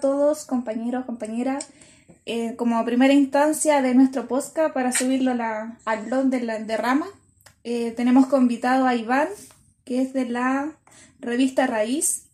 [0.00, 1.68] todos, compañeros, compañeras,
[2.24, 7.06] eh, como primera instancia de nuestro podcast para subirlo al blog de, la, Rama.
[7.64, 9.28] Eh, tenemos convitado a Iván,
[9.84, 10.76] que es de la
[11.20, 12.24] revista Raíz,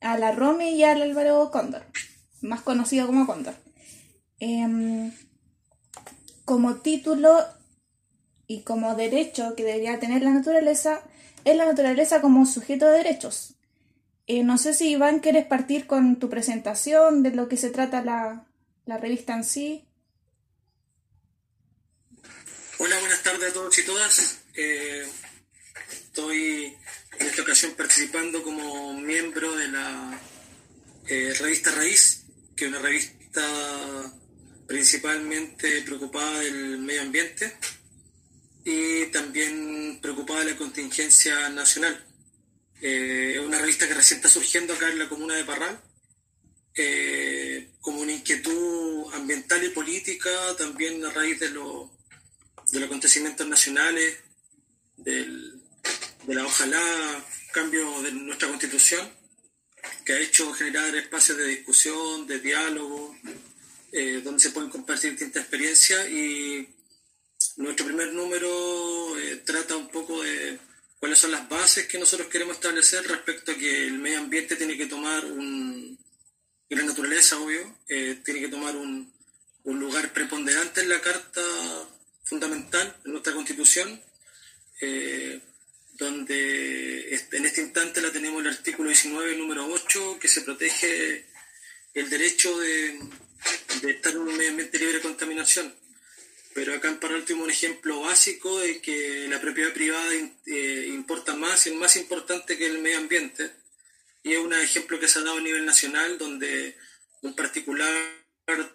[0.00, 1.82] a la Romy y al Álvaro Cóndor,
[2.42, 3.54] más conocido como Cóndor.
[4.38, 5.12] Em,
[6.44, 7.38] como título
[8.46, 11.00] y como derecho que debería tener la naturaleza,
[11.44, 13.53] es la naturaleza como sujeto de derechos.
[14.26, 18.02] Eh, no sé si Iván quieres partir con tu presentación de lo que se trata
[18.02, 18.46] la,
[18.86, 19.84] la revista en sí.
[22.78, 24.38] Hola, buenas tardes a todos y todas.
[24.54, 25.06] Eh,
[25.90, 26.74] estoy
[27.18, 30.18] en esta ocasión participando como miembro de la
[31.06, 32.24] eh, revista Raíz,
[32.56, 33.42] que es una revista
[34.66, 37.58] principalmente preocupada del medio ambiente
[38.64, 42.13] y también preocupada de la contingencia nacional.
[42.86, 45.80] Eh, es una revista que recién está surgiendo acá en la comuna de Parral,
[46.74, 51.90] eh, como una inquietud ambiental y política, también a raíz de, lo,
[52.72, 54.18] de los acontecimientos nacionales,
[54.98, 55.62] del,
[56.26, 57.24] de la ojalá
[57.54, 59.10] cambio de nuestra constitución,
[60.04, 63.16] que ha hecho generar espacios de discusión, de diálogo,
[63.92, 66.68] eh, donde se pueden compartir distintas experiencias y
[67.56, 70.58] nuestro primer número eh, trata un poco de
[71.04, 74.74] cuáles son las bases que nosotros queremos establecer respecto a que el medio ambiente tiene
[74.74, 75.98] que tomar un,
[76.66, 79.12] y la naturaleza, obvio, eh, tiene que tomar un,
[79.64, 81.42] un, lugar preponderante en la Carta
[82.22, 84.00] Fundamental, en nuestra Constitución,
[84.80, 85.42] eh,
[85.92, 91.26] donde en este instante la tenemos el artículo 19, número 8, que se protege
[91.92, 92.98] el derecho de,
[93.82, 95.83] de estar en un medio ambiente libre de contaminación.
[96.54, 100.12] Pero acá en tuvimos un ejemplo básico de que la propiedad privada
[100.46, 103.50] eh, importa más y es más importante que el medio ambiente.
[104.22, 106.76] Y es un ejemplo que se ha dado a nivel nacional donde
[107.22, 107.92] un particular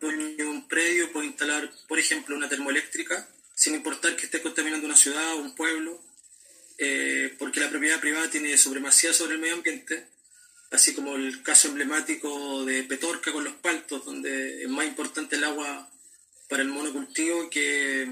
[0.02, 4.86] dueño de un predio puede instalar, por ejemplo, una termoeléctrica sin importar que esté contaminando
[4.86, 6.02] una ciudad o un pueblo,
[6.78, 10.08] eh, porque la propiedad privada tiene supremacía sobre el medio ambiente,
[10.72, 15.44] así como el caso emblemático de Petorca con los paltos, donde es más importante el
[15.44, 15.92] agua
[16.50, 18.10] para el monocultivo que,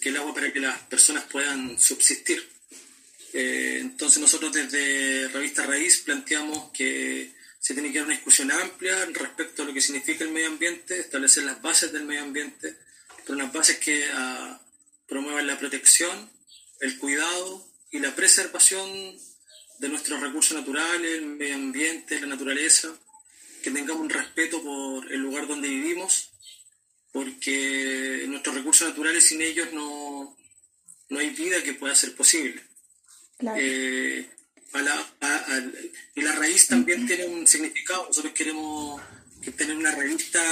[0.00, 2.48] que el agua para que las personas puedan subsistir.
[3.34, 9.06] Eh, entonces nosotros desde Revista Raíz planteamos que se tiene que dar una discusión amplia
[9.06, 12.76] respecto a lo que significa el medio ambiente, establecer las bases del medio ambiente,
[13.24, 14.58] pero unas bases que uh,
[15.08, 16.30] promuevan la protección,
[16.80, 19.18] el cuidado y la preservación
[19.78, 22.94] de nuestros recursos naturales, el medio ambiente, la naturaleza,
[23.62, 26.33] que tengamos un respeto por el lugar donde vivimos
[27.14, 30.36] porque nuestros recursos naturales sin ellos no,
[31.10, 32.60] no hay vida que pueda ser posible.
[33.56, 34.28] Eh,
[36.16, 38.08] y la raíz también tiene un significado.
[38.08, 39.00] Nosotros queremos
[39.56, 40.42] tener una revista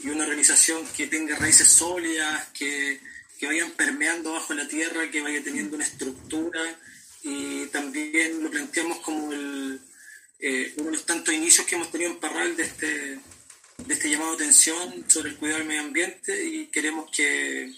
[0.00, 3.00] y una organización que tenga raíces sólidas, que,
[3.38, 6.62] que vayan permeando bajo la tierra, que vaya teniendo una estructura
[7.22, 9.80] y también lo planteamos como el,
[10.40, 13.20] eh, uno de los tantos inicios que hemos tenido en Parral de este,
[13.78, 17.72] de este llamado de atención sobre el cuidado del medio ambiente y queremos que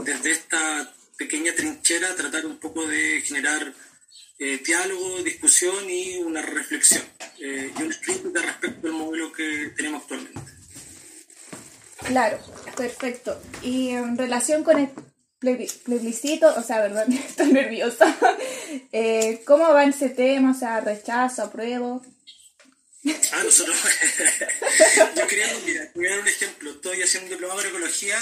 [0.00, 3.74] desde esta pequeña trinchera tratar un poco de generar
[4.38, 7.02] eh, diálogo, discusión y una reflexión
[7.40, 10.40] eh, y una crítica respecto al modelo que tenemos actualmente.
[12.04, 12.38] Claro,
[12.76, 13.40] perfecto.
[13.62, 14.90] Y en relación con el
[15.38, 18.14] plebiscito, o sea, perdón, estoy nerviosa.
[18.92, 20.52] eh, ¿Cómo va ese tema?
[20.52, 22.02] O sea, rechazo, apruebo.
[23.32, 23.76] Ah, nosotros.
[25.16, 26.70] yo quería, mira, dar un ejemplo.
[26.72, 28.18] Estoy haciendo un diplomado de ecología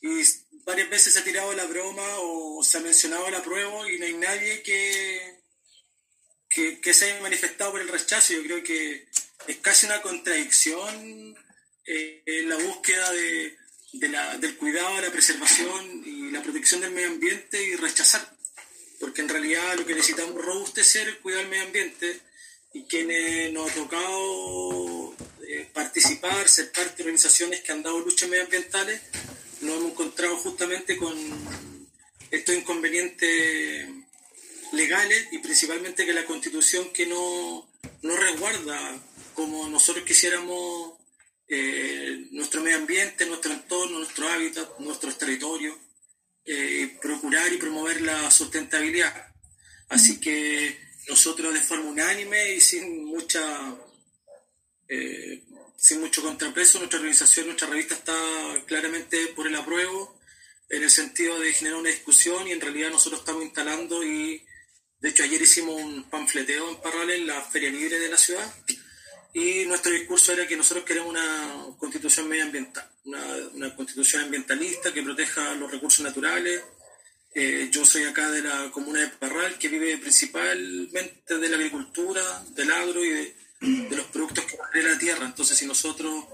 [0.00, 0.22] y
[0.64, 4.06] varias veces se ha tirado la broma o se ha mencionado la prueba y no
[4.06, 5.40] hay nadie que,
[6.48, 8.34] que, que, se haya manifestado por el rechazo.
[8.34, 9.08] Yo creo que
[9.46, 11.36] es casi una contradicción
[11.86, 13.56] eh, en la búsqueda de,
[13.94, 18.32] de la, del cuidado, la preservación y la protección del medio ambiente y rechazar.
[19.00, 22.20] Porque en realidad lo que necesitamos robustecer es cuidar el medio ambiente
[22.74, 25.14] y quienes nos ha tocado
[25.48, 29.00] eh, participar, ser parte de organizaciones que han dado luchas medioambientales,
[29.60, 31.14] nos hemos encontrado justamente con
[32.32, 33.88] estos inconvenientes
[34.72, 37.70] legales y principalmente que la constitución que no,
[38.02, 39.00] no resguarda
[39.34, 40.94] como nosotros quisiéramos
[41.46, 45.76] eh, nuestro medio ambiente, nuestro entorno, nuestro hábitat, nuestros territorios,
[46.44, 49.32] eh, procurar y promover la sustentabilidad.
[49.88, 53.76] Así que nosotros de forma unánime y sin mucha
[54.88, 55.42] eh,
[55.76, 58.16] sin mucho contrapeso, nuestra organización, nuestra revista está
[58.66, 60.18] claramente por el apruebo,
[60.70, 64.42] en el sentido de generar una discusión y en realidad nosotros estamos instalando y
[65.00, 68.50] de hecho ayer hicimos un panfleteo en paralelo en la Feria Libre de la ciudad
[69.34, 75.54] y nuestro discurso era que nosotros queremos una constitución medioambiental, una, constitución ambientalista que proteja
[75.54, 76.62] los recursos naturales.
[77.36, 82.22] Eh, yo soy acá de la comuna de Parral, que vive principalmente de la agricultura,
[82.50, 83.36] del agro y de,
[83.90, 85.26] los productos que de la tierra.
[85.26, 86.24] Entonces, si nosotros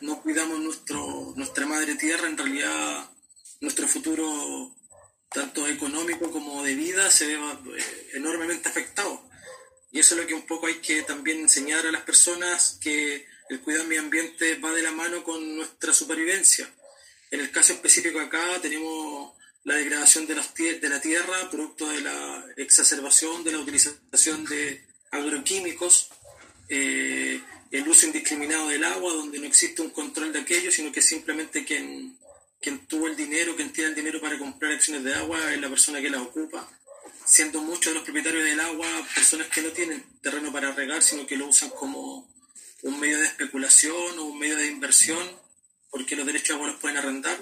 [0.00, 3.10] no cuidamos nuestro, nuestra madre tierra, en realidad
[3.60, 4.74] nuestro futuro,
[5.28, 9.28] tanto económico como de vida, se ve eh, enormemente afectado.
[9.92, 13.24] Y eso es lo que un poco hay que también enseñar a las personas, que
[13.50, 16.68] el cuidado medio ambiente va de la mano con nuestra supervivencia.
[17.30, 19.34] En el caso específico acá tenemos
[19.64, 26.10] la degradación de, de la tierra, producto de la exacerbación de la utilización de agroquímicos,
[26.68, 27.40] eh,
[27.70, 31.64] el uso indiscriminado del agua, donde no existe un control de aquello, sino que simplemente
[31.64, 32.18] quien,
[32.60, 35.68] quien tuvo el dinero, quien tiene el dinero para comprar acciones de agua, es la
[35.68, 36.70] persona que las ocupa
[37.24, 41.26] siendo muchos de los propietarios del agua personas que no tienen terreno para regar, sino
[41.26, 42.30] que lo usan como
[42.82, 45.26] un medio de especulación o un medio de inversión,
[45.90, 47.38] porque los derechos de agua los pueden arrendar.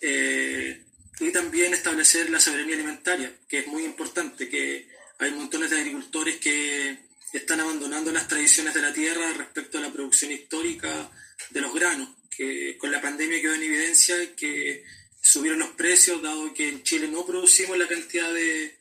[0.00, 0.85] Eh,
[1.20, 6.36] y también establecer la soberanía alimentaria, que es muy importante, que hay montones de agricultores
[6.36, 6.98] que
[7.32, 11.10] están abandonando las tradiciones de la tierra respecto a la producción histórica
[11.50, 14.84] de los granos, que con la pandemia quedó en evidencia que
[15.20, 18.76] subieron los precios, dado que en Chile no producimos la cantidad de,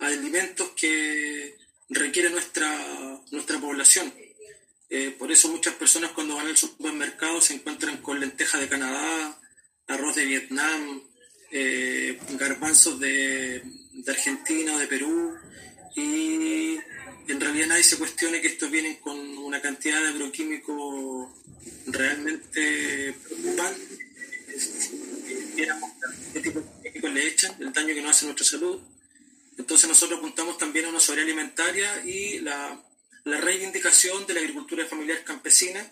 [0.00, 1.56] alimentos que
[1.88, 4.12] requiere nuestra, nuestra población.
[4.88, 9.40] Eh, por eso muchas personas cuando van al supermercado se encuentran con lentejas de Canadá,
[9.86, 11.02] arroz de Vietnam,
[11.50, 13.62] eh, garbanzos de,
[13.92, 15.36] de, Argentina o de Perú
[15.96, 16.78] y
[17.28, 21.28] en realidad nadie se cuestione que estos vienen con una cantidad de agroquímicos
[21.86, 23.80] realmente preocupante.
[26.32, 27.56] ¿Qué tipo de químicos le echan?
[27.60, 28.80] El daño que nos hace a nuestra salud.
[29.58, 32.80] Entonces nosotros apuntamos también a una soberanía alimentaria y la,
[33.24, 35.86] reivindicación de la agricultura familiar campesina,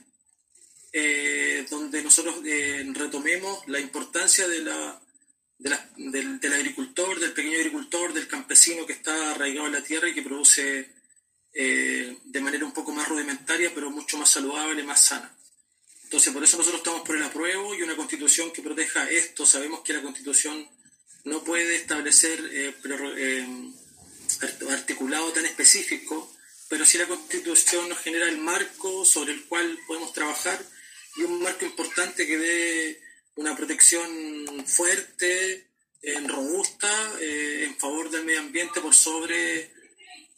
[0.93, 5.01] eh, donde nosotros eh, retomemos la importancia de la,
[5.59, 10.23] del, agricultor, del pequeño agricultor, del campesino que está arraigado en la tierra y que
[10.23, 10.95] produce
[11.53, 15.35] eh, de manera un poco más rudimentaria, pero mucho más saludable, más sana.
[16.05, 19.45] Entonces, por eso nosotros estamos por el apruebo y una constitución que proteja esto.
[19.45, 20.67] Sabemos que la constitución
[21.25, 22.75] no puede establecer eh,
[23.17, 23.73] eh,
[24.71, 26.33] articulado tan específico,
[26.69, 30.63] pero sí la Constitución nos genera el marco sobre el cual podemos trabajar
[31.17, 33.08] y un marco importante que dé
[33.39, 34.09] una protección
[34.67, 35.71] fuerte,
[36.27, 36.89] robusta,
[37.21, 39.71] eh, en favor del medio ambiente por sobre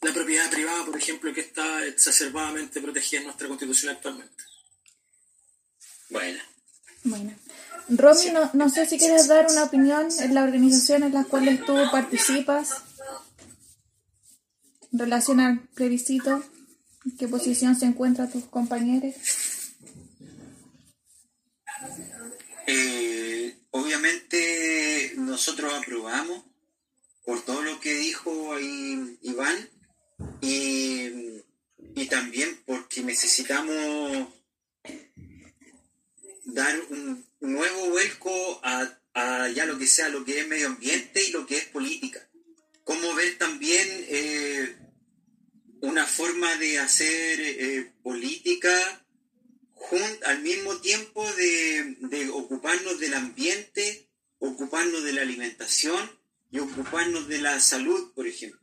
[0.01, 4.43] la propiedad privada, por ejemplo, que está exacerbadamente protegida en nuestra Constitución actualmente.
[6.09, 6.39] Bueno.
[7.03, 7.33] Bueno.
[7.89, 11.75] Romy, no, sé si quieres dar una opinión en la organización en la cual tú
[11.91, 12.83] participas
[14.91, 16.43] en relación al plebiscito.
[17.03, 19.15] ¿En qué posición se encuentran tus compañeros?
[22.67, 26.45] Eh, obviamente nosotros aprobamos
[27.23, 29.69] por todo lo que dijo ahí Iván
[30.41, 31.09] y,
[31.95, 34.27] y también porque necesitamos
[36.45, 38.97] dar un nuevo vuelco a,
[39.53, 42.27] ya lo que sea, lo que es medio ambiente y lo que es política.
[42.83, 44.75] Cómo ver también eh,
[45.81, 49.00] una forma de hacer eh, política
[50.25, 54.09] al mismo tiempo de, de ocuparnos del ambiente,
[54.39, 56.19] ocuparnos de la alimentación
[56.49, 58.59] y ocuparnos de la salud, por ejemplo,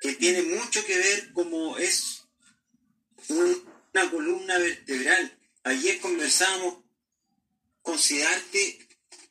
[0.00, 2.24] que tiene mucho que ver como es
[3.28, 5.38] una columna vertebral.
[5.64, 6.84] Ayer conversábamos
[7.82, 8.88] con CIDARTE,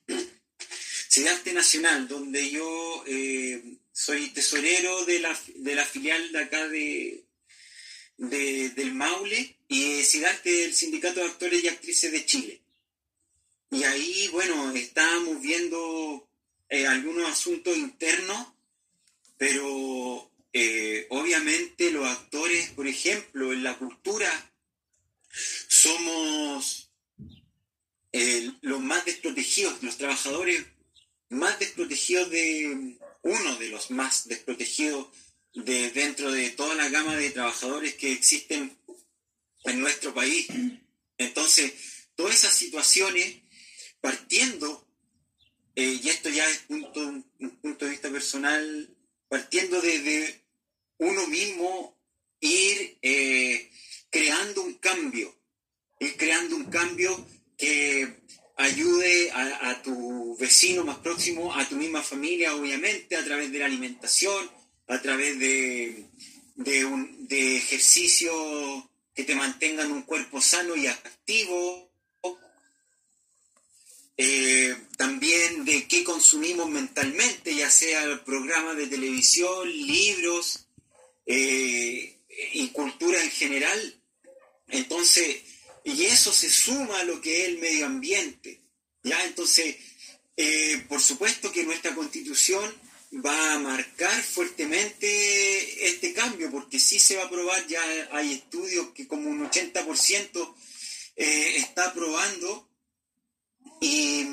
[1.54, 7.27] Nacional, donde yo eh, soy tesorero de la, de la, filial de acá de,
[8.18, 12.62] del Maule y CIDARTE el Sindicato de Actores y Actrices de Chile.
[13.70, 16.28] Y ahí, bueno, estábamos viendo
[16.70, 18.48] eh, algunos asuntos internos,
[19.38, 24.52] pero eh, obviamente los actores, por ejemplo, en la cultura,
[25.68, 26.86] somos
[28.62, 30.66] los más desprotegidos, los trabajadores
[31.30, 35.08] más desprotegidos de uno de los más desprotegidos
[35.66, 38.78] de dentro de toda la gama de trabajadores que existen
[39.64, 40.48] en nuestro país.
[41.18, 41.74] Entonces,
[42.16, 43.38] todas esas situaciones,
[44.00, 44.88] partiendo,
[45.76, 48.96] eh, y esto ya es punto, un punto de vista personal,
[49.28, 50.44] partiendo desde
[51.00, 51.98] uno mismo,
[52.40, 53.72] ir eh,
[54.10, 55.36] creando un cambio,
[56.00, 58.16] ir creando un cambio que
[58.58, 63.66] ayude a, tu vecino más próximo, a tu misma familia, obviamente, a través de la
[63.66, 64.50] alimentación,
[64.88, 66.06] a través de,
[66.56, 68.32] de, un, de ejercicio
[69.14, 71.88] que te mantengan un cuerpo sano y activo,
[74.20, 80.68] eh, también de qué consumimos mentalmente, ya sea programas de televisión, libros
[81.28, 82.18] eh,
[82.54, 84.02] y cultura en general.
[84.70, 85.44] Entonces,
[85.84, 88.62] y eso se suma a lo que es el medio ambiente.
[89.04, 89.24] ¿ya?
[89.26, 89.76] Entonces,
[90.36, 92.74] eh, por supuesto que nuestra constitución
[93.14, 98.90] va a marcar fuertemente este cambio, porque sí se va a aprobar, ya hay estudios
[98.94, 100.56] que como un 80%
[101.16, 102.68] está aprobando
[103.80, 104.26] y,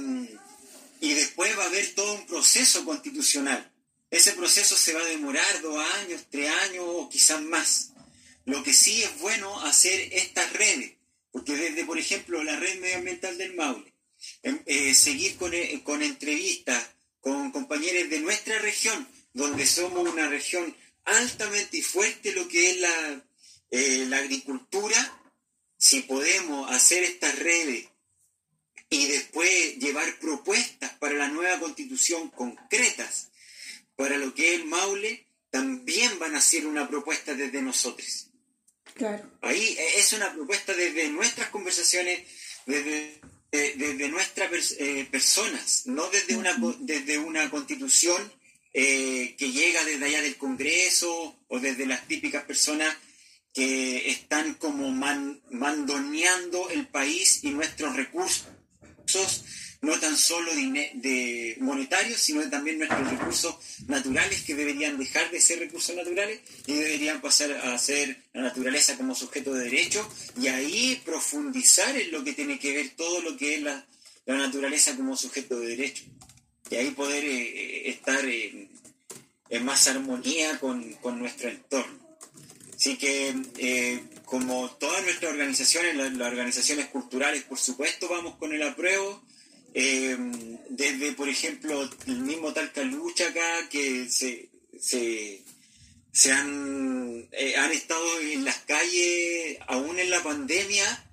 [1.00, 3.70] después va a haber todo un proceso constitucional.
[4.10, 7.92] Ese proceso se va a demorar dos años, tres años o quizás más.
[8.44, 10.92] Lo que sí es bueno hacer estas redes,
[11.30, 13.92] porque desde, por ejemplo, la red medioambiental del Maule,
[14.42, 16.84] em, eh, seguir con, eh, con entrevistas
[17.24, 22.80] con compañeros de nuestra región, donde somos una región altamente y fuerte lo que es
[22.80, 23.24] la,
[23.70, 25.22] eh, la agricultura,
[25.78, 27.88] si podemos hacer estas redes
[28.90, 33.30] y después llevar propuestas para la nueva constitución concretas
[33.96, 38.28] para lo que es el Maule, también van a ser una propuesta desde nosotros.
[38.94, 39.30] Claro.
[39.40, 42.28] Ahí eh, es una propuesta desde nuestras conversaciones,
[42.66, 43.20] desde,
[43.76, 48.32] desde nuestras eh, personas, no desde una, desde una constitución
[48.72, 52.96] eh, que llega desde allá del Congreso o desde las típicas personas
[53.52, 58.44] que están como mandoneando el país y nuestros recursos
[59.84, 65.58] no tan solo de, monetarios, sino también nuestros recursos naturales que deberían dejar de ser
[65.58, 70.08] recursos naturales y deberían pasar a ser la naturaleza como sujeto de derecho
[70.40, 73.86] y ahí profundizar en lo que tiene que ver todo lo que es la,
[74.26, 76.04] naturaleza como sujeto de derecho
[76.70, 78.70] y ahí poder eh, eh, estar en,
[79.62, 81.98] más armonía con, nuestro entorno.
[82.74, 88.62] Así que eh, como todas nuestras organizaciones, las, organizaciones culturales, por supuesto, vamos con el
[88.62, 89.23] apruebo.
[89.74, 90.16] Eh,
[90.70, 94.48] desde, por ejemplo, el mismo Talcalucha acá, que se,
[94.80, 101.10] se, han, eh, han estado en las calles, aún en la pandemia,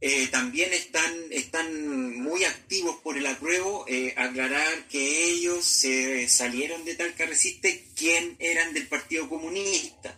[0.00, 3.84] eh, también están, están muy activos por el apruebo.
[4.16, 10.16] aclarar que ellos se salieron de Talca Resiste, quien eran del Partido Comunista.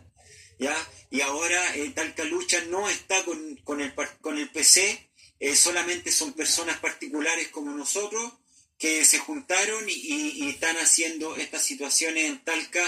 [0.59, 0.77] ¿ya?
[1.13, 5.11] y ahora eh, Talcalucha no está con, con, el, con el PC,
[5.43, 8.33] eh, solamente son personas particulares como nosotros
[8.79, 12.85] que se juntaron y, están haciendo estas situaciones en Talca,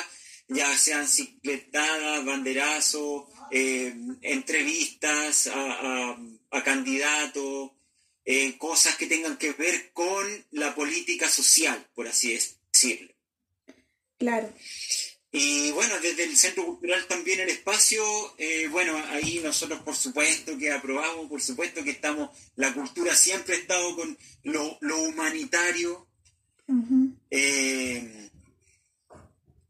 [0.46, 3.92] ya sean cicletadas, banderazos, eh,
[4.23, 6.16] entrevistas a,
[6.64, 7.73] candidatos,
[8.25, 12.38] eh, cosas que tengan que ver con la política social, por así
[12.73, 13.12] decirlo.
[14.16, 14.54] Claro.
[15.37, 18.05] Y bueno, desde el Centro Cultural también el espacio,
[18.38, 23.57] eh, bueno, ahí nosotros por supuesto que aprobamos, por supuesto que estamos, la cultura siempre
[23.57, 26.07] ha estado con lo, humanitario.
[27.33, 28.31] Eh,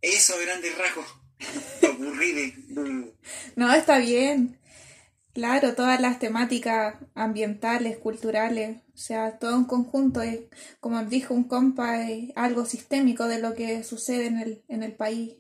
[0.03, 1.07] eso, grandes rasgos,
[3.57, 4.59] No, está bien.
[5.33, 10.41] Claro, todas las temáticas ambientales, culturales, o sea, todo un conjunto, es,
[10.81, 14.93] como dijo un compa, es algo sistémico de lo que sucede en el, en el
[14.93, 15.39] país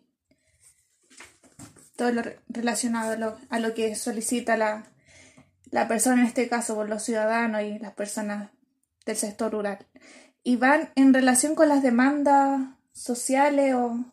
[1.96, 4.86] todo lo relacionado a lo, que solicita la,
[5.88, 8.50] persona, en este caso por los ciudadanos y las personas
[9.06, 9.86] del sector rural.
[10.42, 12.60] Y van en relación con las demandas
[12.92, 14.04] sociales o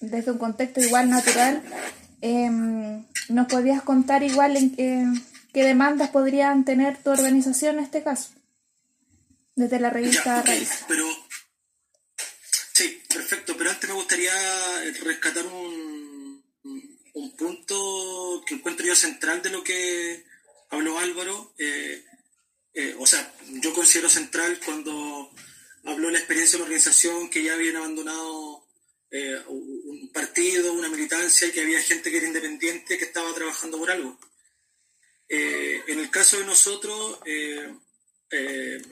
[0.00, 1.62] desde un contexto igual natural,
[2.20, 5.04] em, ¿nos podrías contar igual en qué,
[5.52, 8.30] qué, demandas podrían tener tu organización en este caso?
[9.56, 10.84] Desde la revista Raíz.
[10.88, 11.04] Pero,
[12.72, 14.32] sí, perfecto, pero antes me gustaría
[15.04, 15.89] rescatar un,
[17.14, 20.24] un punto que encuentro yo central de lo que
[20.70, 21.54] habló Álvaro.
[21.58, 22.04] Eh,
[22.74, 25.30] eh, o sea, yo considero central cuando
[25.84, 28.66] habló de la experiencia de la organización que ya habían abandonado
[29.10, 33.78] eh, un partido, una militancia y que había gente que era independiente que estaba trabajando
[33.78, 34.18] por algo.
[35.28, 37.18] en el caso de nosotros,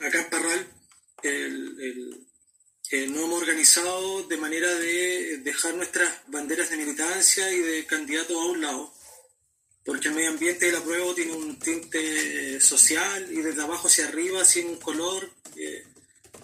[0.01, 0.67] acá en Parral,
[1.23, 2.28] el,
[2.91, 8.45] eh, hemos organizado de manera de dejar nuestras banderas de militancia y de candidatos a
[8.45, 8.91] un lado,
[9.85, 14.07] porque el medio ambiente de la prueba tiene un tinte social y desde abajo hacia
[14.07, 15.83] arriba sin un color eh,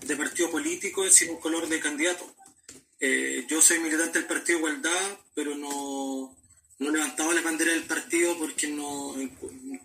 [0.06, 2.36] de partido político, sin un color de candidato.
[3.00, 6.38] Eh, yo soy militante del Partido Igualdad, pero no,
[6.78, 9.16] no levantaba la bandera del partido porque no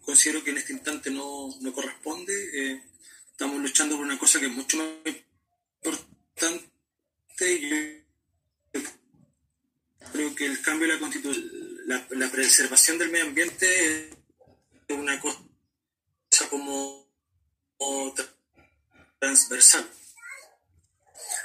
[0.03, 2.83] considero que en este instante no, no corresponde.
[3.31, 6.10] estamos luchando por una cosa que es mucho más importante
[10.13, 11.51] creo que el cambio de la constitución,
[11.87, 14.11] la, preservación del medio ambiente
[14.89, 15.41] una cosa
[16.49, 17.07] como,
[19.19, 19.89] transversal.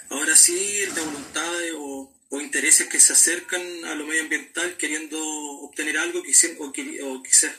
[0.10, 5.18] Ahora sí, de voluntades o, intereses que se acercan a lo medioambiental queriendo
[5.62, 7.56] obtener algo o, o quizás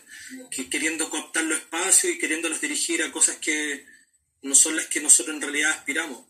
[0.71, 3.87] queriendo cooptar los espacios y queriéndolos dirigir a cosas que
[4.43, 6.27] no son las que nosotros en realidad aspiramos.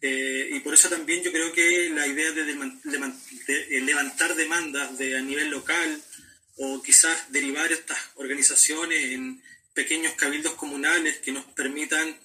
[0.00, 5.16] Eh, y por eso también yo creo que la idea de, de, levantar demandas de,
[5.16, 6.02] a nivel local
[6.56, 12.16] o quizás derivar estas organizaciones en pequeños cabildos comunales que nos permitan,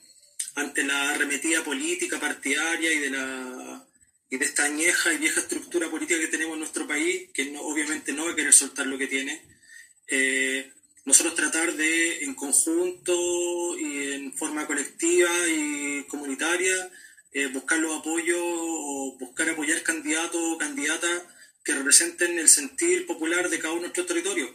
[0.55, 3.85] ante la arremetida política partidaria y de la
[4.31, 7.61] y de esta añeja y vieja estructura política que tenemos en nuestro país, que no,
[7.61, 9.41] obviamente no va a querer soltar lo que tiene,
[10.07, 10.71] eh,
[11.05, 16.91] nosotros tratar de, en conjunto y en forma colectiva y comunitaria,
[17.31, 21.23] eh, buscar los apoyos o buscar apoyar candidatos o candidatas
[21.63, 24.49] que representen el sentir popular de cada uno de nuestros territorios.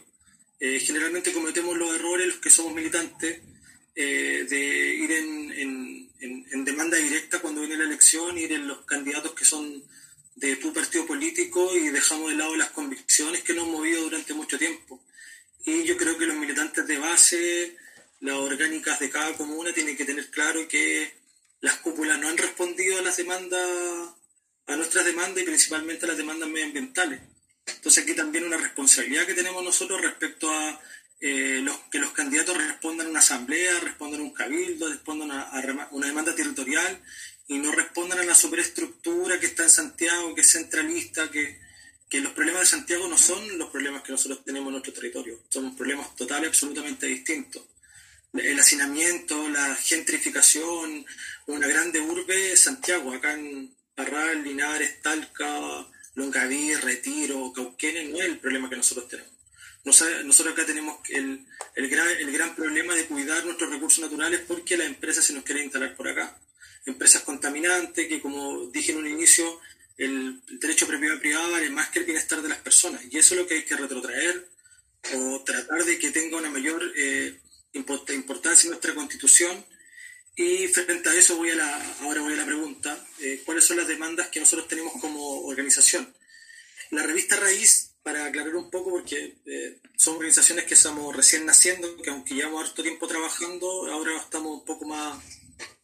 [0.59, 3.41] Eh, generalmente cometemos los errores los que somos militantes
[3.95, 8.81] eh, de ir en, en, en, demanda directa cuando viene la elección, ir en los
[8.81, 9.83] candidatos que son
[10.35, 14.33] de tu partido político y dejamos de lado las convicciones que nos han movido durante
[14.33, 15.01] mucho tiempo.
[15.65, 17.77] Y yo creo que los militantes de base,
[18.19, 21.13] las orgánicas de cada comuna, tienen que tener claro que
[21.65, 23.59] las cúpulas no han respondido a las demandas,
[24.67, 27.19] a nuestras demandas y principalmente a las demandas medioambientales.
[27.65, 30.79] Entonces aquí también una responsabilidad que tenemos nosotros respecto a
[31.19, 36.05] eh, que los candidatos respondan a una asamblea, respondan a un cabildo, respondan a, una
[36.05, 37.01] demanda territorial
[37.47, 41.59] y no respondan a la superestructura que está en Santiago, que es centralista, que,
[42.07, 45.41] que los problemas de Santiago no son los problemas que nosotros tenemos en nuestro territorio,
[45.49, 47.63] son problemas totales, absolutamente distintos
[48.39, 51.05] el hacinamiento, la gentrificación,
[51.47, 58.39] una grande urbe, Santiago, acá en Parral, Linares, Talca, Longaví, Retiro, Cauquenes, no es el
[58.39, 59.35] problema que nosotros tenemos.
[59.85, 64.77] Nosotros acá tenemos el, el, gran, el gran problema de cuidar nuestros recursos naturales porque
[64.77, 66.39] las empresas se nos quieren instalar por acá.
[66.87, 69.61] Empresas contaminantes que, como dije en un inicio,
[69.97, 73.01] el, derecho propiedad privada vale más que el bienestar de las personas.
[73.11, 74.47] Y eso es lo que hay que retrotraer
[75.13, 77.39] o tratar de que tenga una mayor eh,
[77.73, 79.63] importancia en nuestra constitución.
[80.37, 83.77] Y frente a eso voy a la, ahora voy a la pregunta, eh, ¿cuáles son
[83.77, 86.13] las demandas que nosotros tenemos como organización?
[86.91, 92.01] La revista Raíz, para aclarar un poco, porque eh, son organizaciones que estamos recién naciendo,
[92.01, 95.23] que aunque llevamos harto tiempo trabajando, ahora estamos un poco más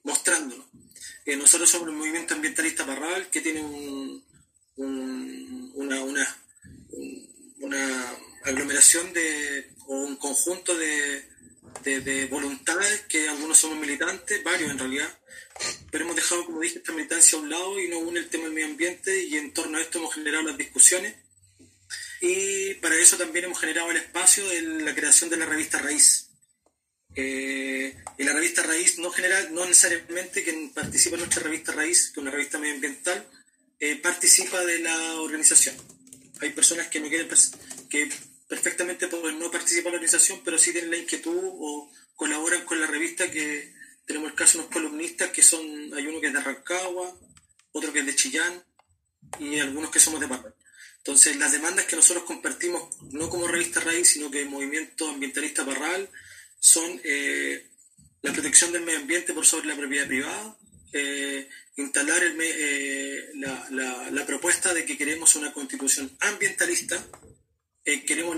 [0.03, 0.65] mostrándonos.
[1.25, 4.23] Eh, nosotros somos un movimiento ambientalista Parral, que tiene un,
[4.75, 6.37] una, una,
[7.59, 11.30] una aglomeración de, o un conjunto de,
[11.83, 15.19] de, voluntades, que algunos somos militantes, varios en realidad,
[15.91, 18.45] pero hemos dejado, como dije, esta militancia a un lado y nos une el tema
[18.45, 21.15] del medio ambiente y en torno a esto hemos generado las discusiones.
[22.21, 26.29] Y para eso también hemos generado el espacio de la creación de la revista Raíz.
[27.15, 32.05] Eh, y la revista Raíz no, general, no necesariamente quien participa en nuestra revista Raíz,
[32.05, 33.27] que es una revista medioambiental,
[33.79, 35.75] eh, participa de la organización.
[36.39, 37.27] Hay personas que no quieren
[37.89, 38.09] que
[38.51, 42.81] perfectamente pueden no participar en la organización, pero sí tienen la inquietud o colaboran con
[42.81, 43.73] la revista que
[44.05, 47.17] tenemos el caso de unos columnistas que son, hay uno que es de Rancagua,
[47.71, 48.61] otro que es de Chillán
[49.39, 50.53] y algunos que somos de Parral.
[50.97, 56.09] Entonces, las demandas que nosotros compartimos, no como revista raíz, sino que Movimiento Ambientalista Parral,
[56.59, 57.69] son eh,
[58.21, 60.57] la protección del medio ambiente por sobre la propiedad privada,
[60.91, 67.01] eh, instalar el, eh, la, la, la, propuesta de que queremos una constitución ambientalista
[67.85, 68.35] eh, queremos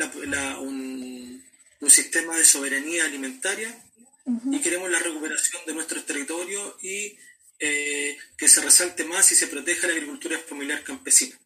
[0.62, 1.43] un,
[1.88, 3.69] sistema de soberanía alimentaria
[4.51, 7.17] y queremos la recuperación de nuestros territorios y
[7.60, 11.38] eh, que se resalte más y se proteja la agricultura familiar campesina,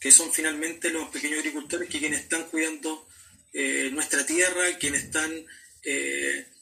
[0.00, 3.06] que son finalmente los pequeños agricultores que quienes están cuidando
[3.52, 5.30] eh, nuestra tierra, quienes están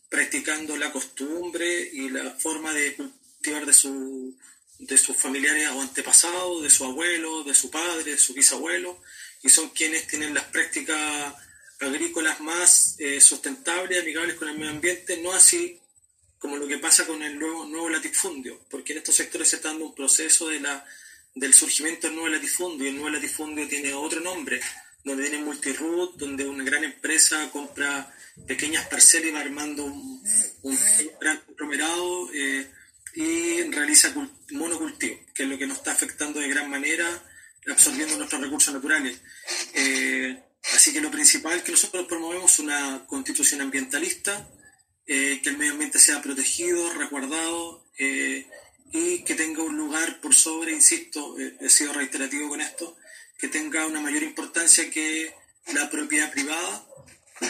[0.08, 4.36] practicando la costumbre y la forma de cultivar de, su,
[4.78, 9.00] de sus familiares o antepasados, de su abuelo, de su padre, de su bisabuelo,
[9.42, 11.34] y son quienes tienen las prácticas
[11.80, 15.78] agrícolas más eh, sustentables, amigables con el medio ambiente, no así
[16.38, 19.68] como lo que pasa con el nuevo, nuevo latifundio, porque en estos sectores se está
[19.68, 20.84] dando un proceso de la,
[21.34, 24.60] del surgimiento del nuevo latifundio, y el nuevo latifundio tiene otro nombre,
[25.04, 28.14] donde tiene multiroot, donde una gran empresa compra
[28.46, 30.22] pequeñas parcelas y va armando un,
[31.20, 32.70] gran conglomerado eh,
[33.14, 34.14] y realiza
[34.50, 37.22] monocultivo, que es lo que nos está afectando de gran manera
[37.68, 39.20] absorbiendo nuestros recursos naturales.
[39.74, 40.42] Eh,
[40.74, 44.48] así que lo principal que nosotros promovemos es una constitución ambientalista,
[45.06, 48.46] eh, que el medio ambiente sea protegido, resguardado eh,
[48.92, 52.96] y que tenga un lugar por sobre, insisto, he sido reiterativo con esto,
[53.38, 55.34] que tenga una mayor importancia que
[55.72, 56.86] la propiedad privada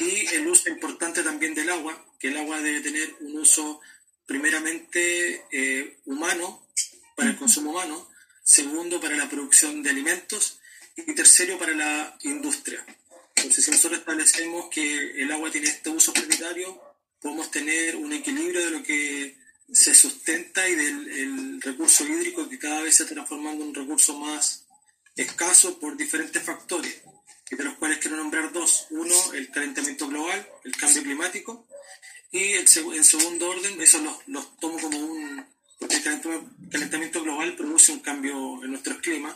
[0.01, 3.81] y el uso importante también del agua, que el agua debe tener un uso
[4.27, 6.67] primeramente eh, humano,
[7.17, 8.09] para el consumo humano,
[8.51, 10.59] segundo para la producción de alimentos
[10.97, 12.85] y tercero para la industria.
[13.37, 16.83] Entonces, si nosotros establecemos que el agua tiene este uso prioritario,
[17.21, 19.37] podemos tener un equilibrio de lo que
[19.73, 24.19] se sustenta y del recurso hídrico que cada vez se está transformando en un recurso
[24.19, 24.67] más
[25.15, 27.03] escaso por diferentes factores,
[27.49, 28.89] de los cuales quiero nombrar dos.
[28.91, 31.69] Uno, el calentamiento global, el cambio climático,
[32.33, 35.47] y en segundo orden, eso los, los tomo como un...
[35.81, 36.03] porque el
[36.71, 39.35] calentamiento global produce un cambio en nuestros climas.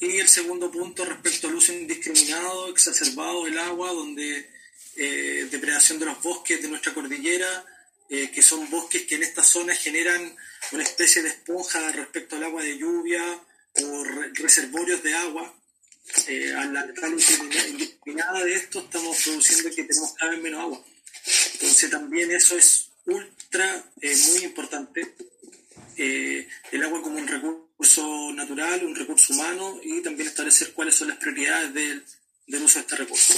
[0.00, 4.50] Y el segundo punto respecto al uso indiscriminado, exacerbado del agua, donde
[4.96, 7.64] eh, depredación de los bosques de nuestra cordillera,
[8.10, 10.36] eh, que son bosques que en esta zona generan
[10.72, 13.22] una especie de esponja respecto al agua de lluvia
[13.74, 15.54] o reservorios de agua.
[16.26, 16.86] Eh, al la
[17.68, 20.84] indiscriminada de esto estamos produciendo que tenemos cada vez menos agua.
[21.52, 25.14] Entonces también eso es ultra, eh, muy importante.
[25.98, 31.18] El agua como un recurso natural, un recurso humano y también establecer cuáles son las
[31.18, 32.04] prioridades del,
[32.46, 33.34] del uso de este recurso.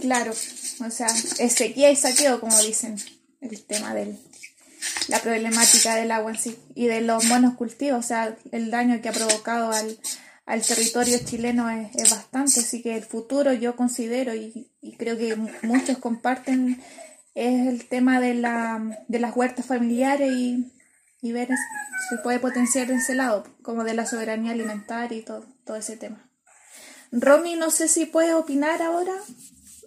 [0.00, 2.96] Claro, o sea, es sequía y saqueo, como dicen,
[3.40, 4.16] el tema de
[5.08, 9.00] la problemática del agua en sí y de los buenos cultivos, o sea, el daño
[9.00, 9.98] que ha provocado al,
[10.62, 16.80] territorio chileno es, bastante, así que el futuro yo considero y, creo que muchos comparten
[17.36, 20.72] es el tema de, la, de las huertas familiares y,
[21.22, 25.46] y ver si se puede potenciar ese lado, como de la soberanía alimentaria y todo,
[25.64, 26.28] todo ese tema.
[27.12, 29.14] Romy, no sé si puedes opinar ahora.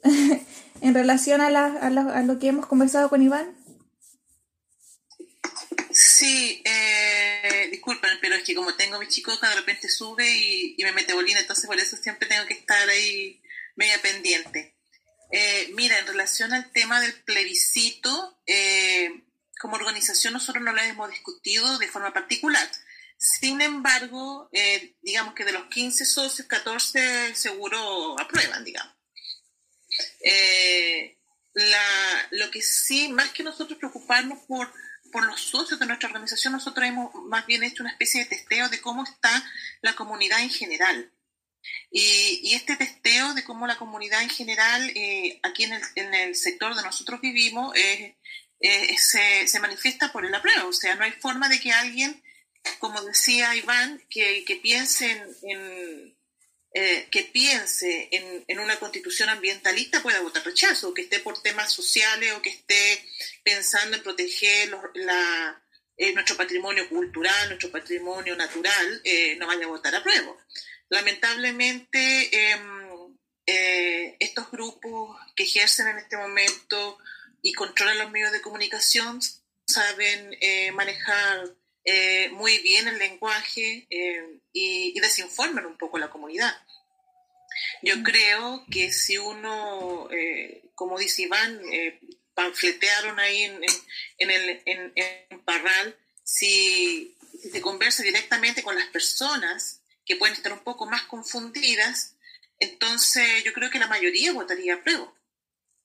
[0.81, 1.49] en relación a,
[2.21, 3.55] lo que hemos conversado con Iván?
[5.91, 10.91] Sí, eh, disculpen, pero es que como tengo mi chico de repente sube y, me
[10.93, 13.41] mete bolina, entonces por eso siempre tengo que estar ahí
[13.75, 14.75] media pendiente.
[15.31, 19.23] Eh, mira, en relación al tema del plebiscito, eh,
[19.59, 22.67] como organización nosotros no lo hemos discutido de forma particular.
[23.17, 28.95] Sin embargo, eh, digamos que de los 15 socios, 14 seguro aprueban, digamos.
[30.23, 31.19] Eh,
[31.53, 34.71] la, lo que sí, más que nosotros preocuparnos por,
[35.11, 38.69] por los socios de nuestra organización, nosotros hemos más bien hecho una especie de testeo
[38.69, 39.43] de cómo está
[39.81, 41.11] la comunidad en general.
[41.91, 46.13] Y, y este testeo de cómo la comunidad en general, eh, aquí en el, en
[46.13, 48.15] el, sector donde nosotros vivimos, eh,
[48.97, 50.69] se, se, manifiesta por el apruebo.
[50.69, 52.21] O sea, no hay forma de que alguien,
[52.79, 55.11] como decía Iván, que, piense
[55.43, 56.15] en
[56.71, 62.31] eh, que piense en, una constitución ambientalista pueda votar rechazo, que esté por temas sociales
[62.33, 63.03] o que esté
[63.43, 64.69] pensando en proteger
[65.97, 70.03] eh, nuestro patrimonio cultural, nuestro patrimonio natural, eh, no vaya a votar a
[70.89, 76.99] Lamentablemente, em, estos grupos que ejercen en este momento
[77.41, 79.19] y controlan los medios de comunicación
[79.65, 80.38] saben
[80.75, 81.56] manejar
[81.91, 86.56] eh, muy bien el lenguaje eh, y, desinforman un poco la comunidad.
[87.82, 91.60] Yo creo que si uno, eh, como dice Iván,
[92.36, 93.62] panfletearon ahí en,
[94.19, 97.15] en, el, en, Parral, si,
[97.52, 99.78] se conversa directamente con las personas
[100.09, 102.15] que pueden estar un poco más confundidas,
[102.57, 105.13] entonces yo creo que la mayoría votaría a prueba.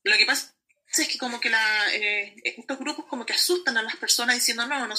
[0.03, 0.55] Lo que pasa
[0.97, 4.67] es que como que la, eh, estos grupos como que asustan a las personas diciendo,
[4.67, 4.95] no, no,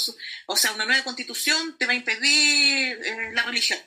[0.45, 3.79] o sea, una nueva constitución te va a impedir eh, la religión.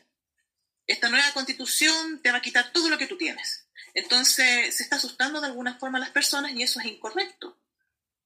[0.89, 3.69] Esta nueva constitución te va a quitar todo lo que tú tienes.
[3.95, 7.61] Entonces se está asustando de alguna forma a las personas y eso es incorrecto.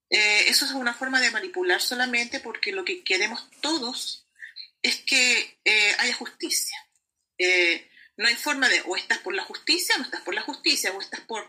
[0.08, 4.26] Eh, eso es una forma de manipular solamente porque lo que queremos todos
[4.80, 5.58] es que
[5.98, 6.81] haya justicia.
[8.16, 11.00] No hay forma de o estás por la justicia no estás por la justicia, o
[11.00, 11.48] estás por,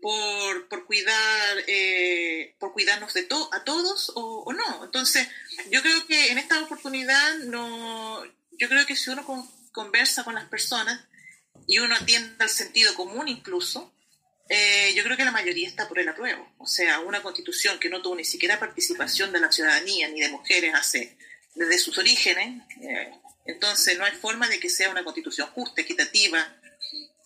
[0.00, 4.84] por, por cuidar, eh, por cuidarnos de to a todos o, no.
[4.84, 5.28] Entonces,
[5.70, 9.24] yo creo que en esta oportunidad no, yo creo que si uno
[9.72, 11.04] conversa con las personas
[11.66, 13.92] y uno atiende al sentido común incluso,
[14.48, 16.54] eh, yo creo que la mayoría está por el apruebo.
[16.58, 20.30] O sea, una constitución que no tuvo ni siquiera participación de la ciudadanía ni de
[20.30, 21.16] mujeres hace
[21.54, 22.62] desde sus orígenes.
[22.80, 23.12] Eh,
[23.48, 26.54] entonces, no hay forma de que sea una constitución justa, equitativa,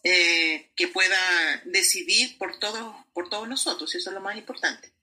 [0.05, 1.19] eh, que pueda
[1.65, 4.95] decidir por todos, por todos nosotros, y eso es lo más importante.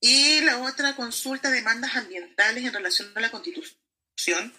[0.00, 4.54] Y la otra consulta, demandas ambientales en relación a la constitución.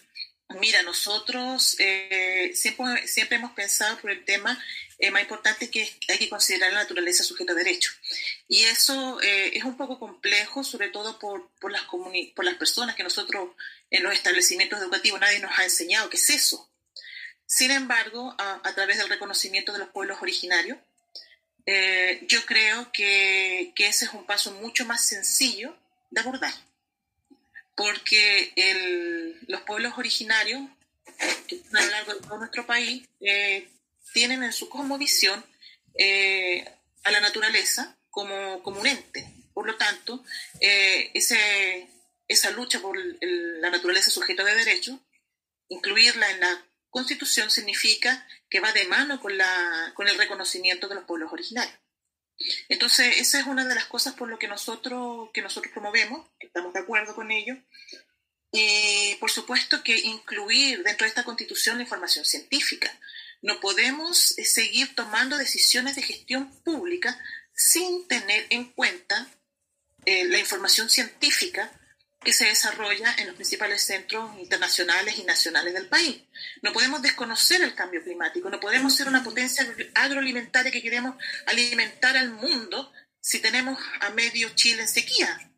[0.50, 4.58] Mira, nosotros eh, siempre, siempre hemos pensado por el tema
[4.98, 7.92] eh, más importante que hay que considerar la naturaleza sujeto a derecho.
[8.48, 13.04] Y eso es un poco complejo, sobre todo por, por, las por las personas que
[13.04, 13.50] nosotros
[13.90, 16.70] en los establecimientos educativos nadie nos ha enseñado qué es eso.
[17.48, 20.78] Sin embargo, a, través del reconocimiento de los pueblos originarios,
[21.66, 25.76] eh, yo creo que, que, ese es un paso mucho más sencillo
[26.12, 26.54] de abordar,
[27.78, 28.52] porque
[29.48, 30.62] los pueblos originarios
[31.48, 33.70] que a lo largo de todo nuestro país eh,
[34.14, 35.46] tienen en su cosmovisión
[35.94, 36.66] eh,
[37.04, 39.32] a la naturaleza como, como, un ente.
[39.54, 40.26] Por lo tanto,
[40.60, 45.00] eh, esa lucha por la naturaleza sujeto de derecho,
[45.70, 51.32] incluirla en la Constitución significa que va de mano con el reconocimiento de los pueblos
[51.32, 51.78] originarios.
[52.70, 56.74] Entonces, esa es una de las cosas por lo que nosotros, que nosotros promovemos, estamos
[56.74, 57.58] de acuerdo con ello.
[58.52, 62.92] Y por supuesto que incluir dentro de esta constitución la información científica.
[63.42, 67.20] No podemos eh, seguir tomando decisiones de gestión pública
[67.54, 69.28] sin tener en cuenta
[70.06, 71.72] eh, la información científica
[72.28, 76.24] que se desarrolla en los principales centros internacionales y nacionales del país.
[76.62, 82.18] No podemos desconocer el cambio climático, no podemos ser una potencia agroalimentaria que queremos alimentar
[82.18, 85.50] al mundo si tenemos a medio Chile en sequía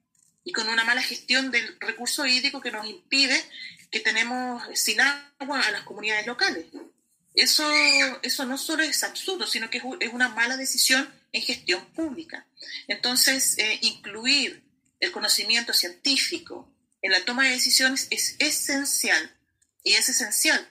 [0.43, 3.43] y con una mala gestión del recurso hídrico que nos impide
[3.89, 6.67] que tenemos sin agua a las comunidades locales.
[7.34, 7.67] Eso,
[8.21, 12.45] eso no solo es absurdo, sino que es una mala decisión en gestión pública.
[12.88, 14.68] Entonces, eh, incluir
[14.99, 19.35] el conocimiento científico en la toma de decisiones es esencial.
[19.83, 20.69] Y es esencial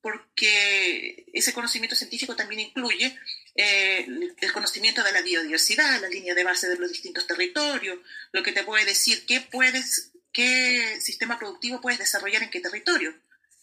[0.00, 3.18] porque ese conocimiento científico también incluye
[3.54, 4.06] eh,
[4.40, 7.98] el conocimiento de la biodiversidad, la línea de base de los distintos territorios,
[8.32, 13.14] lo que te puede decir qué puedes, qué sistema productivo puedes desarrollar en qué territorio.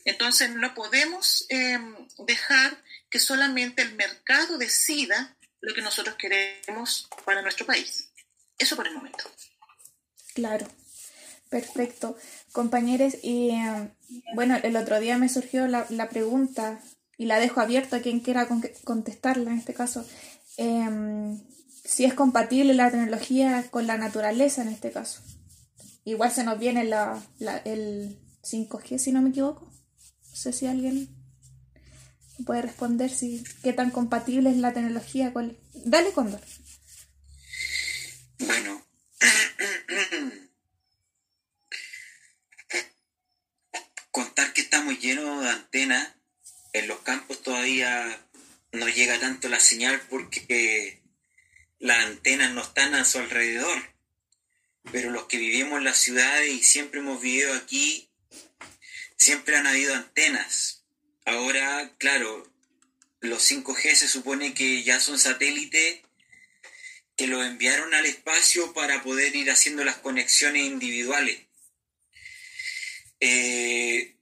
[0.05, 7.41] Entonces no podemos em, dejar que solamente el mercado decida lo que nosotros queremos para
[7.41, 8.09] nuestro país.
[8.57, 9.29] Eso por el momento.
[10.37, 10.67] Claro,
[11.49, 12.15] perfecto.
[12.51, 13.89] Compañeros, y eh,
[14.35, 16.79] bueno, el otro día me surgió la, pregunta
[17.17, 18.47] y la dejo abierta a quien quiera
[18.83, 20.05] contestarla en este caso.
[20.57, 21.41] Em,
[21.83, 25.21] si es compatible la tecnología con la naturaleza en este caso.
[26.05, 27.19] Igual se nos viene la,
[27.65, 29.65] el 5G, si no me equivoco.
[30.29, 31.09] No sé si alguien
[32.45, 35.57] puede responder si qué tan compatible es la tecnología con...
[35.73, 36.41] Dale, Cóndor.
[38.37, 38.87] Bueno,
[44.11, 44.53] Contar
[45.07, 46.15] llenos de antenas,
[46.73, 48.21] en los campos todavía
[48.73, 51.01] no llega tanto la señal porque
[51.79, 53.95] las antenas no están a su alrededor.
[54.91, 58.09] Pero los que vivimos en las ciudades y siempre hemos vivido aquí,
[59.17, 60.85] siempre han habido antenas.
[61.25, 62.51] Ahora, claro,
[63.21, 66.01] los 5G se supone que ya son satélites
[67.15, 71.47] que lo enviaron al espacio para poder ir haciendo las conexiones individuales.
[73.19, 74.16] Eh,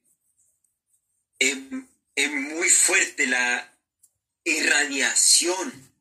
[1.39, 1.57] es,
[2.31, 3.73] muy fuerte la
[4.43, 5.91] irradiación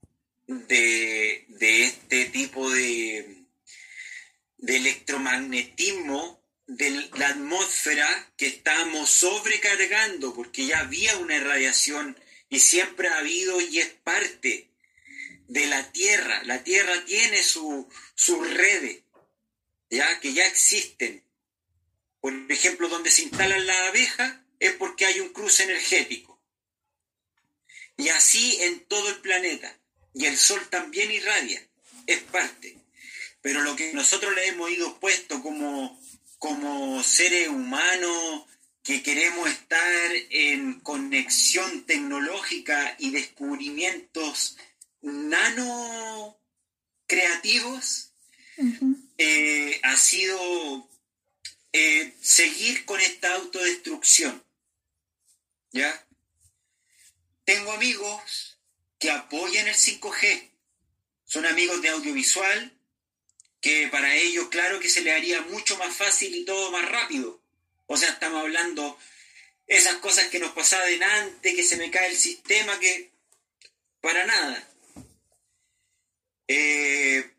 [0.47, 3.45] de, este tipo de,
[4.59, 12.19] de electromagnetismo de la atmósfera que estamos sobrecargando, porque ya había una irradiación
[12.49, 14.71] y siempre ha habido y es parte
[15.49, 16.43] de la tierra.
[16.45, 19.03] La tierra tiene sus su redes,
[19.91, 21.25] ya que ya existen.
[22.21, 26.41] Por ejemplo, donde se instalan las abejas es porque hay un cruce energético.
[27.97, 29.79] Y así en todo el planeta.
[30.15, 31.67] Y el sol también irradia,
[32.07, 32.79] es parte.
[33.43, 36.01] Pero lo que nosotros le hemos ido puesto como,
[36.39, 38.45] como seres humanos
[38.83, 44.57] que queremos estar en conexión tecnológica y descubrimientos
[45.01, 46.39] nano
[47.07, 48.13] creativos
[49.19, 50.89] eh, ha sido
[51.73, 54.44] eh, seguir con esta autodestrucción.
[55.75, 56.07] ¿Ya?
[57.45, 58.59] Tengo amigos
[58.99, 60.51] que apoyan el 5G.
[61.27, 62.73] Son amigos de audiovisual
[63.61, 67.43] que para ellos, claro que se le haría mucho más fácil y todo más rápido.
[67.87, 68.99] O sea, estamos hablando
[69.67, 73.11] esas cosas que nos pasaban antes, que se me cae el sistema, que
[74.01, 74.69] para nada.
[76.47, 77.31] Eh,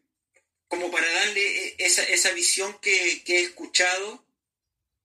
[0.68, 4.26] como para darle e, esa, esa visión que, he escuchado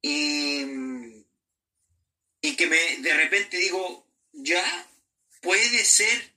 [0.03, 0.65] y,
[2.41, 4.89] y, que me de repente digo, ya
[5.41, 6.33] puede ser,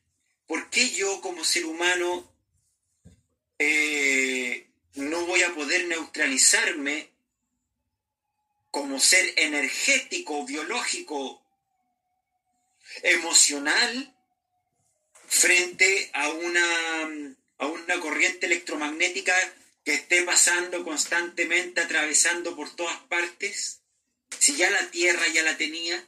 [0.47, 2.31] ¿por qué yo como ser humano
[3.59, 7.09] eh, no voy a poder neutralizarme
[8.71, 11.41] como ser energético, biológico,
[13.03, 14.15] emocional,
[15.27, 19.33] frente a una a una corriente electromagnética
[19.85, 23.79] que esté pasando constantemente, atravesando por todas partes,
[24.39, 26.07] si ya la Tierra ya la tenía.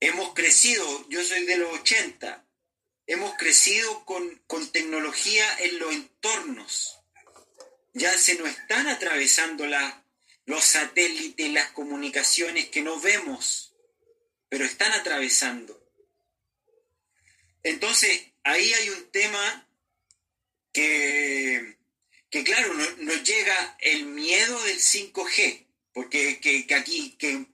[0.00, 2.44] Hemos crecido, yo soy de los 80,
[3.06, 6.98] hemos crecido con, con tecnología en los entornos.
[7.92, 9.66] Ya se nos están atravesando
[10.46, 13.74] los satélites, las comunicaciones que no vemos,
[14.48, 15.78] pero están atravesando.
[17.62, 19.68] Entonces, ahí hay un tema
[20.72, 21.78] que,
[22.32, 27.46] que claro, nos, llega el miedo del 5G, porque que, que aquí, que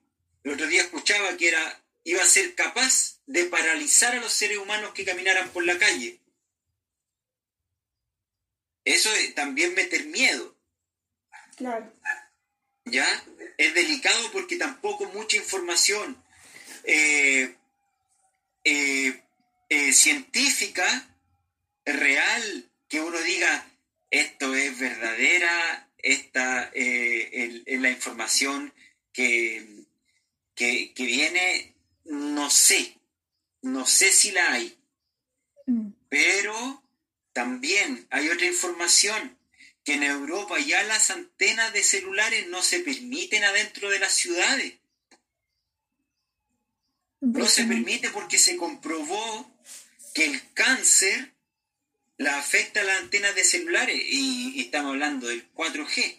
[0.45, 4.57] el otro día escuchaba que era, iba a ser capaz de paralizar a los seres
[4.57, 6.21] humanos que caminaran por la calle.
[8.85, 10.57] Eso es también meter miedo.
[11.57, 11.93] Claro.
[12.85, 13.25] ¿Ya?
[13.57, 16.23] Es delicado porque tampoco mucha información
[16.85, 17.57] eh,
[18.62, 19.25] eh,
[19.69, 20.87] eh, científica,
[21.85, 23.67] real, que uno diga,
[24.11, 28.73] esto es verdadera, esta es la información
[29.12, 29.85] que,
[30.55, 32.99] que, viene, no sé,
[33.62, 34.79] no sé si la hay,
[35.66, 35.90] mm.
[36.09, 36.83] pero
[37.33, 39.38] también hay otra información
[39.85, 44.75] que en Europa ya las antenas de celulares no se permiten adentro de las ciudades.
[47.21, 49.51] No se permite porque se comprobó
[50.14, 51.35] que el cáncer
[52.18, 56.18] la afecta a las antenas de celulares y, estamos hablando del 4G.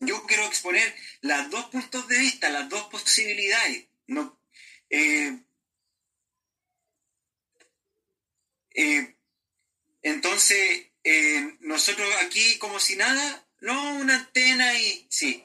[0.00, 3.86] Yo quiero exponer las dos puntos de vista, las dos posibilidades.
[4.06, 4.40] No,
[4.88, 5.38] eh,
[8.74, 9.16] eh,
[10.02, 15.44] entonces, eh, nosotros aquí como si nada, no, una antena y sí,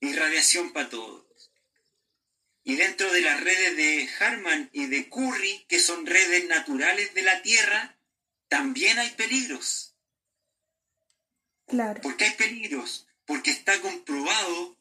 [0.00, 1.26] irradiación para todos.
[2.64, 7.22] Y dentro de las redes de Harman y de Curry, que son redes naturales de
[7.22, 7.97] la Tierra,
[8.48, 9.94] también hay peligros.
[11.66, 12.00] Claro.
[12.00, 13.06] ¿Por qué hay peligros?
[13.26, 14.76] Porque está comprobado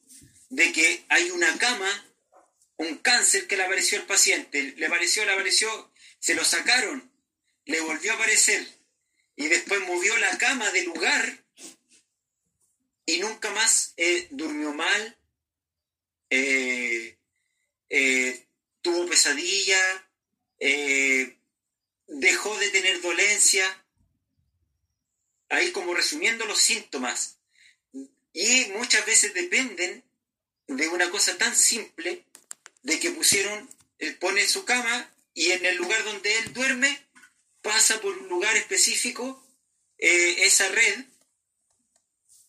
[0.49, 2.05] de que hay una cama,
[2.77, 7.11] un cáncer que le apareció al paciente, le apareció, le apareció, se lo sacaron,
[7.65, 8.65] le volvió a aparecer
[9.35, 11.45] y después movió la cama del lugar
[13.05, 15.17] y nunca más eh, durmió mal,
[16.29, 17.17] eh,
[17.89, 18.47] eh,
[18.81, 20.09] tuvo pesadilla,
[20.59, 21.36] eh,
[22.07, 23.85] dejó de tener dolencia,
[25.49, 27.37] ahí como resumiendo los síntomas.
[28.33, 30.03] Y muchas veces dependen
[30.67, 32.25] de una cosa tan simple,
[32.83, 37.05] de que pusieron, él pone su cama y en el lugar donde él duerme
[37.61, 39.45] pasa por un lugar específico
[39.97, 41.05] eh, esa red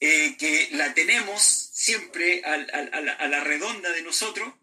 [0.01, 4.55] que la tenemos siempre a, la redonda de nosotros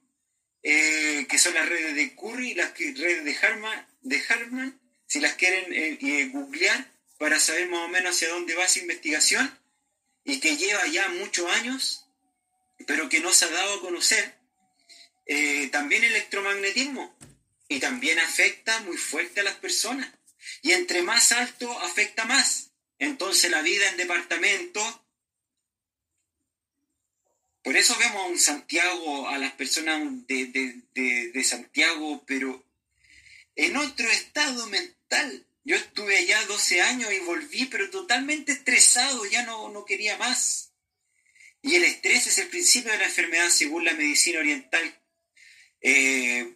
[0.63, 5.33] eh, que son las redes de Curry las redes de Harman, de Harman si las
[5.33, 9.59] quieren eh, eh, googlear para saber más o menos hacia dónde va esa investigación
[10.23, 12.05] y que lleva ya muchos años,
[12.87, 14.35] pero que no se ha dado a conocer.
[15.71, 17.15] también electromagnetismo
[17.67, 20.11] y también afecta muy fuerte a las personas.
[20.61, 22.71] Y entre más alto afecta más.
[22.99, 25.05] Entonces la vida en departamento
[27.65, 32.63] por eso vemos a un Santiago, a las personas de, Santiago, pero
[33.55, 35.45] en otro estado mental.
[35.63, 40.71] Yo estuve allá 12 años y volví, pero totalmente estresado, ya no, no quería más.
[41.61, 45.01] Y el estrés es el principio de la enfermedad según la medicina oriental.
[45.81, 46.55] Eh,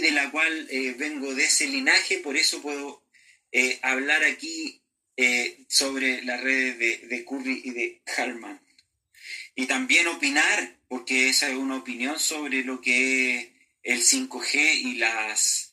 [0.00, 3.04] de la cual eh, vengo de ese linaje, por eso puedo
[3.52, 4.82] eh, hablar aquí
[5.16, 8.60] eh, sobre las redes de, de Curry y de Harman
[9.54, 13.48] y también opinar, porque esa es una opinión sobre lo que es
[13.82, 15.65] el 5G y las,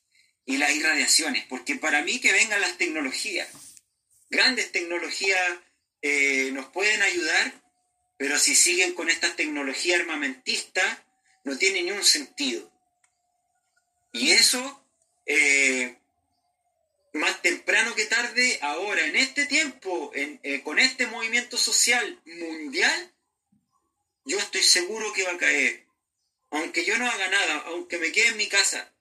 [0.46, 3.48] y las irradiaciones, porque para mí que vengan las tecnologías,
[4.30, 5.60] grandes tecnologías
[6.02, 7.54] eh, nos pueden ayudar,
[8.18, 11.00] pero si siguen con estas tecnologías armamentistas,
[11.44, 12.72] no tiene ni un sentido.
[14.12, 14.86] Y eso,
[15.26, 15.98] eh,
[17.14, 23.14] más temprano que tarde, ahora, en este tiempo, eh, con este movimiento social mundial,
[24.26, 25.86] yo estoy seguro que va a caer.
[26.52, 28.93] Aunque yo no haga nada, aunque me quede en mi casa,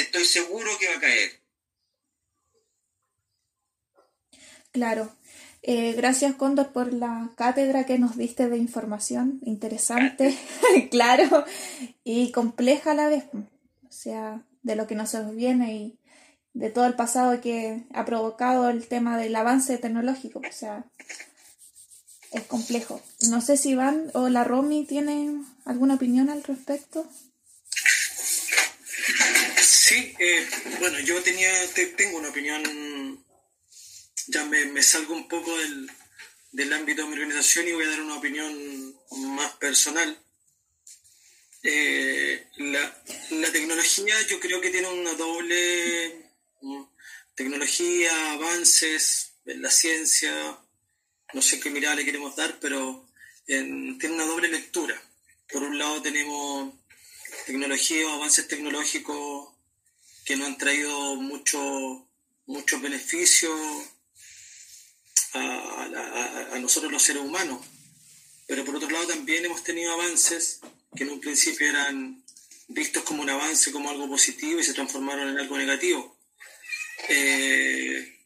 [0.00, 1.30] estoy seguro que va a caer.
[4.72, 5.16] Claro.
[5.62, 10.38] Eh, gracias, Cóndor, por la cátedra que nos diste de información interesante,
[10.90, 11.44] claro,
[12.04, 13.24] y compleja a la vez.
[13.34, 15.98] O sea, de lo que nos viene y
[16.52, 20.38] de todo el pasado que ha provocado el tema del avance tecnológico.
[20.38, 20.84] O sea,
[22.32, 23.00] es complejo.
[23.28, 27.06] No sé si Iván o la Romy tienen alguna opinión al respecto.
[29.88, 30.44] Sí, eh,
[30.80, 31.48] bueno, yo tenía,
[31.96, 33.24] tengo una opinión,
[34.26, 35.88] ya me, salgo un poco del,
[36.50, 38.96] del, ámbito de mi organización y voy a dar una opinión
[39.36, 40.20] más personal.
[41.62, 46.32] Eh, la, la, tecnología yo creo que tiene una doble
[46.62, 46.82] mm,
[47.36, 50.58] tecnología, avances en la ciencia,
[51.32, 53.08] no sé qué mirada le queremos dar, pero
[53.46, 55.00] tiene una doble lectura.
[55.48, 56.74] Por un lado tenemos
[57.46, 59.54] tecnología o avances tecnológicos
[60.26, 62.02] que nos han traído muchos
[62.46, 63.58] muchos beneficios
[65.32, 67.64] a, a, nosotros los seres humanos.
[68.46, 70.60] Pero por otro lado también hemos tenido avances
[70.94, 72.22] que en un principio eran
[72.68, 76.16] vistos como un avance, como algo positivo y se transformaron en algo negativo.
[77.08, 78.16] Eh,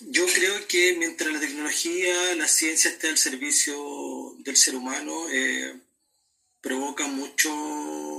[0.00, 5.78] yo creo que mientras la tecnología, la ciencia esté al servicio del ser humano, eh,
[6.60, 7.50] provoca mucho,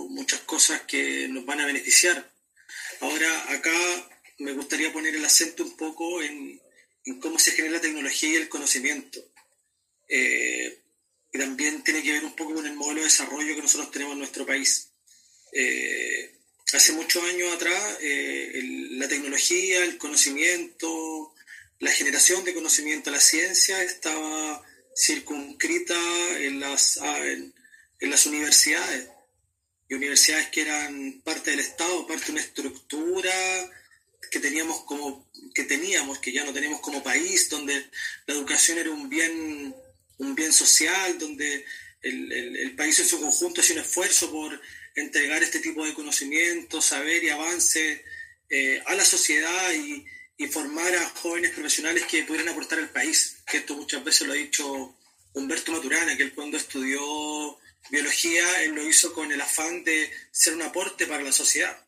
[0.10, 2.33] muchas cosas que nos van a beneficiar.
[3.04, 6.62] Ahora, acá me gustaría poner el acento un poco en,
[7.20, 9.20] cómo se genera la tecnología y el conocimiento.
[10.08, 10.80] Eh,
[11.34, 14.14] y también tiene que ver un poco con el modelo de desarrollo que nosotros tenemos
[14.14, 14.88] en nuestro país.
[15.52, 16.34] Eh,
[16.72, 21.34] hace muchos años atrás, eh, la tecnología, el conocimiento,
[21.80, 24.64] la generación de conocimiento, la ciencia estaba
[24.96, 26.00] circunscrita
[26.40, 29.10] en las universidades.
[29.90, 33.34] Y universidades que eran parte del Estado, parte de una estructura
[34.32, 37.90] que teníamos como que teníamos que ya no tenemos como país donde
[38.26, 39.76] la educación era un bien
[40.18, 41.66] un bien social donde
[42.04, 44.60] el, país en su conjunto hace un esfuerzo por
[44.96, 48.04] entregar este tipo de conocimiento, saber y avance
[48.50, 50.06] eh, a la sociedad y,
[50.52, 54.36] formar a jóvenes profesionales que pudieran aportar al país, que esto muchas veces lo ha
[54.36, 54.94] dicho
[55.32, 57.58] Humberto Maturana, que él cuando estudió
[57.90, 61.84] biología, él lo hizo con el afán de ser un aporte para la sociedad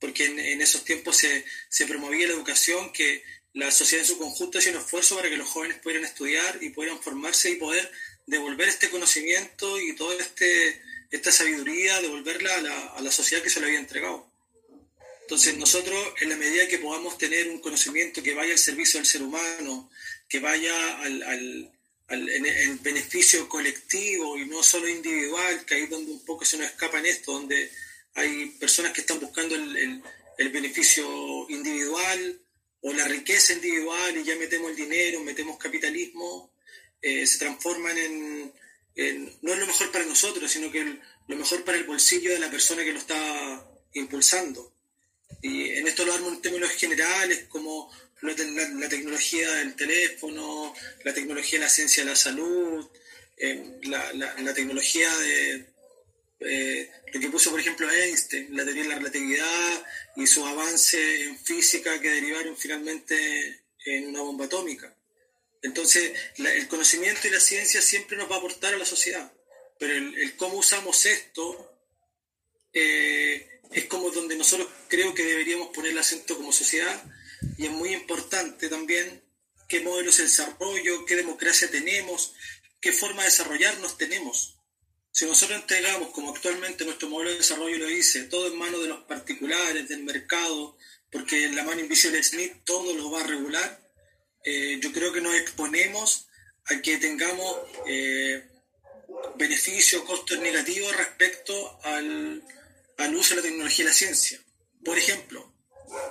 [0.00, 3.22] porque en, esos tiempos se, se, promovía la educación, que
[3.52, 6.70] la sociedad en su conjunto hacía un esfuerzo para que los jóvenes pudieran estudiar y
[6.70, 7.92] pudieran formarse y poder
[8.26, 13.50] devolver este conocimiento y toda este, esta sabiduría, devolverla a la, a la sociedad que
[13.50, 14.26] se le había entregado.
[15.22, 19.06] Entonces nosotros, en la medida que podamos tener un conocimiento que vaya al servicio del
[19.06, 19.90] ser humano,
[20.28, 21.72] que vaya al, al,
[22.10, 26.58] al en, beneficio colectivo y no solo individual, que ahí es donde un poco se
[26.58, 27.70] nos escapa en esto, donde
[28.14, 30.02] hay personas que están buscando el,
[30.38, 32.40] el, beneficio individual
[32.80, 36.52] o la riqueza individual y ya metemos el dinero, metemos capitalismo,
[37.00, 38.52] eh, se transforman en,
[39.42, 40.98] no es lo mejor para nosotros, sino que
[41.28, 44.74] lo mejor para el bolsillo de la persona que lo está impulsando.
[45.42, 47.90] Y en esto lo damos en términos generales, como
[48.22, 52.88] la, tecnología del teléfono, la tecnología de la ciencia de la salud,
[53.36, 55.66] eh, la, la, tecnología de,
[56.40, 61.24] eh, lo que puso, por ejemplo, Einstein, la teoría de la relatividad y su avance
[61.24, 64.94] en física que derivaron finalmente en una bomba atómica.
[65.62, 69.30] Entonces, el conocimiento y la ciencia siempre nos va a aportar a la sociedad,
[69.78, 71.74] pero el, cómo usamos esto
[72.72, 77.02] eh, es como donde nosotros creo que deberíamos poner el acento como sociedad
[77.56, 79.22] y es muy importante también
[79.68, 82.34] qué modelos de desarrollo, qué democracia tenemos,
[82.80, 84.60] qué forma de desarrollarnos tenemos
[85.12, 88.88] si nosotros entregamos, como actualmente nuestro modelo de desarrollo lo dice, todo en manos de
[88.88, 90.76] los particulares, del mercado,
[91.10, 93.80] porque en la mano invisible de Smith todo lo va a regular,
[94.44, 96.28] eh, yo creo que nos exponemos
[96.66, 98.48] a que tengamos eh,
[99.36, 102.42] beneficios, costos negativos respecto al,
[102.98, 104.40] al, uso de la tecnología y la ciencia.
[104.84, 105.52] Por ejemplo,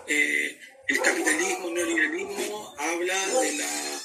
[0.08, 0.60] eh,
[0.90, 4.02] el capitalismo, el neoliberalismo habla de la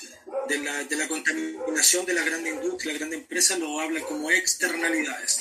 [0.49, 4.31] de la, de la contaminación de la gran industria, la gran empresa, lo habla como
[4.31, 5.41] externalidades.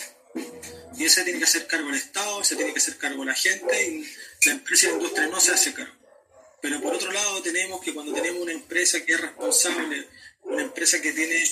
[0.98, 3.88] Y ese tiene que hacer cargo el Estado, ese tiene que hacer cargo la gente,
[3.88, 4.08] y
[4.46, 5.94] la empresa y la industria no se hace cargo.
[6.62, 10.08] Pero por otro lado tenemos que cuando tenemos una empresa que es responsable,
[10.44, 11.44] una empresa que tiene,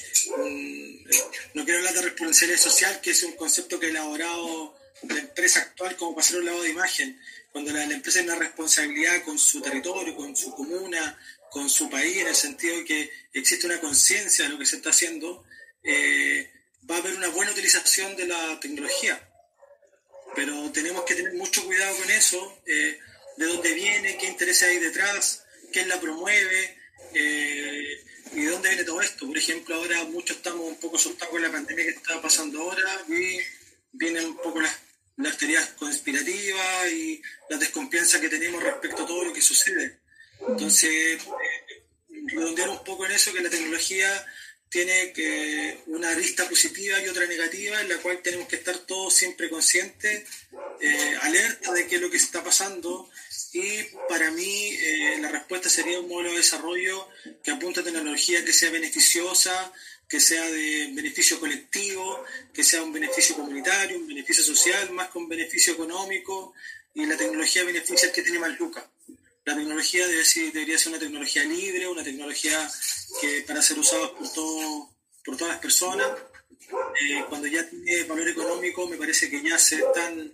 [1.54, 4.78] no quiero hablar de responsabilidad social, que es un concepto que ha elaborado
[5.10, 7.20] la empresa actual como para hacer un lavado de imagen,
[7.52, 11.18] cuando la, la empresa tiene una responsabilidad con su territorio, con su comuna,
[11.52, 14.78] con su país, en el sentido de que existe una conciencia de lo que se
[14.78, 15.44] está haciendo,
[15.84, 16.50] eh,
[16.90, 19.28] va a haber una buena utilización de la tecnología.
[20.34, 22.98] Pero tenemos que tener mucho cuidado con eso, eh,
[23.36, 25.44] de dónde viene, qué interés hay detrás,
[25.74, 26.78] quién la promueve
[27.14, 29.28] eh, y de dónde viene todo esto.
[29.28, 33.06] Por ejemplo, ahora muchos estamos un poco asustados con la pandemia que está pasando ahora
[33.10, 33.40] y
[33.92, 34.78] vienen un poco las,
[35.22, 40.00] las teorías conspirativas y la desconfianza que tenemos respecto a todo lo que sucede.
[40.48, 41.22] Entonces,
[42.28, 44.26] redondear un poco en eso, que la tecnología
[44.70, 49.14] tiene que una arista positiva y otra negativa, en la cual tenemos que estar todos
[49.14, 50.24] siempre conscientes,
[50.80, 53.10] eh, alerta de qué es lo que está pasando
[53.54, 57.10] y para mí eh, la respuesta sería un modelo de desarrollo
[57.44, 59.74] que apunta a tecnología que sea beneficiosa,
[60.12, 65.18] que sea de beneficio colectivo, que sea un beneficio comunitario, un beneficio social, más que
[65.18, 66.54] un beneficio económico,
[66.94, 68.84] y la tecnología beneficia el que tiene más lucas.
[69.46, 72.70] La tecnología debe ser, debería ser una tecnología libre, una tecnología
[73.22, 74.94] que para ser usada por, todo,
[75.24, 76.10] por todas las personas.
[77.02, 80.30] Eh, cuando ya tiene valor económico, me parece que ya se están,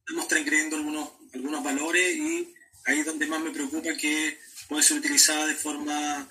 [0.00, 2.52] estamos transgrediendo algunos, algunos valores y
[2.86, 6.28] ahí es donde más me preocupa que puede ser utilizada de forma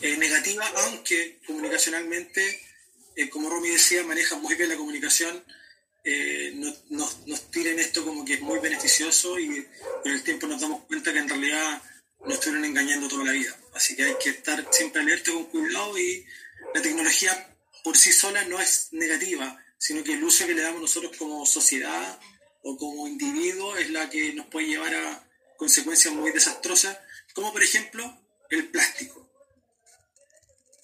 [0.00, 2.60] eh, negativa, aunque comunicacionalmente,
[3.16, 5.44] eh, como Romy decía, maneja muy bien la comunicación,
[6.04, 9.66] eh, nos, nos, tiren esto como que es muy beneficioso y
[10.02, 11.82] con el tiempo nos damos cuenta que en realidad
[12.24, 13.56] nos estuvieron engañando toda la vida.
[13.74, 16.24] Así que hay que estar siempre alerta con cuidado y
[16.74, 20.80] la tecnología por sí sola no es negativa, sino que el uso que le damos
[20.80, 22.20] nosotros como sociedad
[22.62, 26.98] o como individuo es la que nos puede llevar a consecuencias muy desastrosas,
[27.34, 28.20] como por ejemplo
[28.50, 29.27] el plástico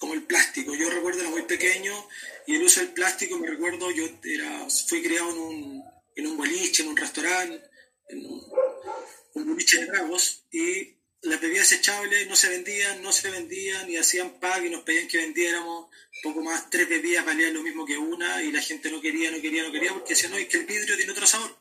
[0.05, 0.75] como el plástico.
[0.75, 2.07] Yo recuerdo era muy pequeño
[2.45, 5.83] y el uso del plástico, me recuerdo, yo era, fui criado en un,
[6.15, 7.67] en un boliche, en un restaurante,
[8.09, 8.45] en un,
[9.33, 14.39] boliche de tragos y las bebidas echables no se vendían, no se vendían y hacían
[14.39, 15.87] pack y nos pedían que vendiéramos
[16.21, 19.41] poco más, tres bebidas valían lo mismo que una y la gente no quería, no
[19.41, 21.57] quería, no quería porque decía, no, es que el vidrio tiene otro sabor.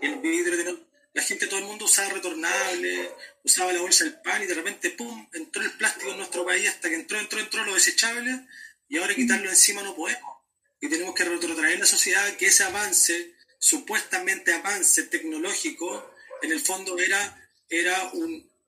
[0.00, 0.78] El vidrio tiene
[1.14, 3.10] la gente, todo el mundo usaba retornable,
[3.44, 6.68] usaba la bolsa del pan y de repente, ¡pum!, entró el plástico en nuestro país
[6.68, 8.40] hasta que entró, entró, entró lo desechable
[8.88, 10.38] y ahora quitarlo encima no podemos.
[10.80, 16.10] Y tenemos que retrotraer la sociedad que ese avance, supuestamente avance tecnológico,
[16.42, 18.10] en el fondo era, era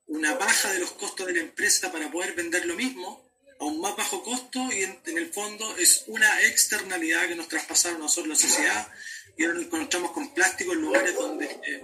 [0.07, 3.28] una baja de los costos de la empresa para poder vender lo mismo
[3.59, 7.97] a un más bajo costo y en, el fondo es una externalidad que nos traspasaron
[7.97, 8.88] a nosotros la sociedad
[9.36, 11.47] y ahora nos encontramos con plástico en lugares donde...
[11.47, 11.82] Eh,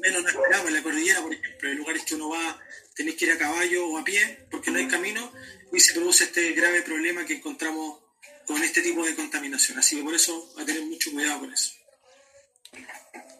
[0.00, 2.60] menos no esperamos, en la cordillera, por ejemplo, en lugares que uno va,
[2.94, 5.32] tenéis que ir a caballo o a pie porque no hay camino
[5.72, 8.00] y se produce este grave problema que encontramos
[8.46, 9.78] con este tipo de contaminación.
[9.78, 11.72] Así que por eso que tener mucho cuidado con eso.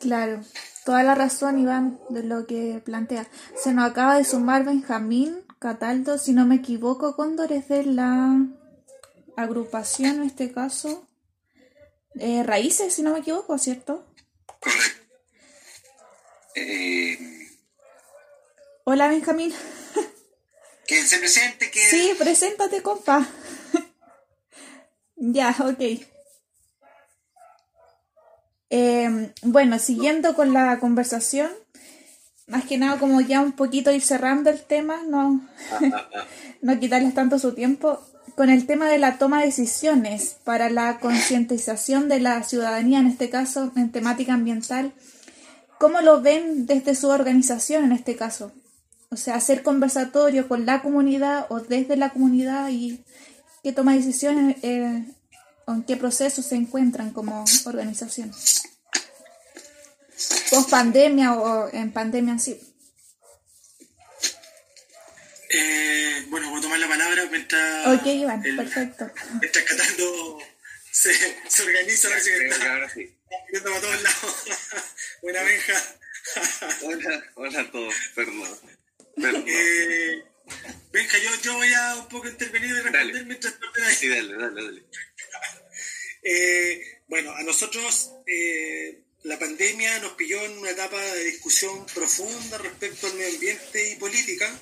[0.00, 0.44] Claro,
[0.84, 3.28] toda la razón, Iván, de lo que plantea.
[3.57, 8.36] Se nos acaba de sumar Benjamín Cataldo, si no me equivoco, Cóndores de la
[9.36, 11.09] agrupación, en este caso,
[12.18, 14.07] eh, Raíces, si no me equivoco, ¿cierto?
[14.61, 15.07] Correcto.
[16.54, 17.18] Eh,
[18.97, 19.53] Hola, Benjamín.
[20.86, 21.80] Que se presente, que...
[21.80, 23.28] Sí, preséntate, compa.
[25.16, 26.01] ya, ok.
[28.70, 31.51] Em, bueno, siguiendo con la conversación,
[32.47, 35.47] más que nada como ya un poquito ir cerrando el tema, no,
[36.62, 38.01] no quitarles tanto su tiempo,
[38.34, 43.09] con el tema de la toma de decisiones para la concientización de la ciudadanía, en
[43.09, 44.94] este caso en temática ambiental
[45.78, 48.53] ¿Cómo lo ven desde su organización en este caso?
[49.11, 53.04] O sea, hacer conversatorio con la comunidad o desde la comunidad y
[53.62, 55.04] qué toma decisiones eh,
[55.66, 58.32] o en qué proceso se encuentran como organización.
[60.50, 62.61] Post pandemia o en pandemia en sí.
[65.50, 67.86] Eh, bueno, voy a tomar la palabra mientras.
[67.86, 69.11] Ok, Iván, perfecto.
[69.40, 70.38] Mientras Catando
[70.90, 71.12] se,
[71.48, 72.88] se organiza, la secretaria.
[72.88, 73.16] Sí.
[73.52, 74.44] Yendo para todos lados.
[75.22, 75.74] Buena Benja.
[76.82, 78.59] hola, hola a todos, perdón.
[79.48, 80.22] Eh,
[80.92, 83.24] Benja, yo, yo voy a un poco intervenir y responder dale.
[83.24, 83.54] mientras
[83.84, 83.94] ahí.
[83.94, 84.84] Sí, dale, dale, dale.
[86.28, 92.58] Eh, bueno, a nosotros eh, la pandemia nos pilló en una etapa de discusión profunda
[92.58, 94.52] respecto al medio ambiente y política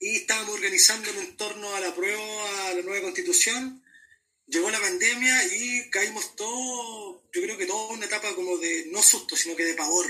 [0.00, 3.84] y estábamos organizando en torno a la prueba a la nueva constitución
[4.46, 8.86] llegó la pandemia y caímos todos, yo creo que todos en una etapa como de,
[8.90, 10.06] no susto, sino que de pavor.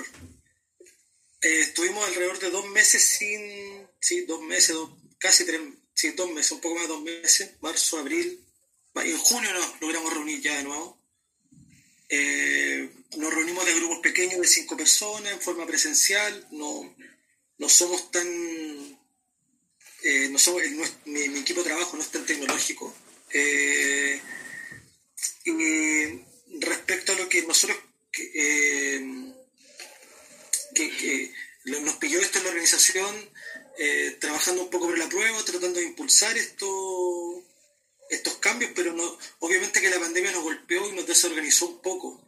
[1.45, 4.75] Eh, estuvimos alrededor de dos meses sin, sí, dos meses,
[5.19, 5.61] casi tres,
[5.93, 8.43] sí, dos meses, un poco más de dos meses, marzo, abril.
[8.95, 10.99] En junio nos logramos reunir ya de nuevo.
[12.09, 12.89] Eh,
[13.19, 16.49] nos reunimos de grupos pequeños de cinco personas en forma presencial.
[16.51, 16.97] No,
[17.59, 18.27] no somos tan.
[20.03, 20.63] Eh, no somos,
[21.05, 22.95] mi, equipo de trabajo no es tan tecnológico.
[25.45, 25.53] Y
[26.59, 27.79] respecto a lo que nosotros
[30.75, 31.33] que,
[31.65, 33.31] nos pilló esto en la organización,
[33.79, 37.43] eh, trabajando un poco por la prueba, tratando de impulsar esto,
[38.11, 42.21] estos cambios, pero no, obviamente que la pandemia nos golpeó y nos desorganizó un poco.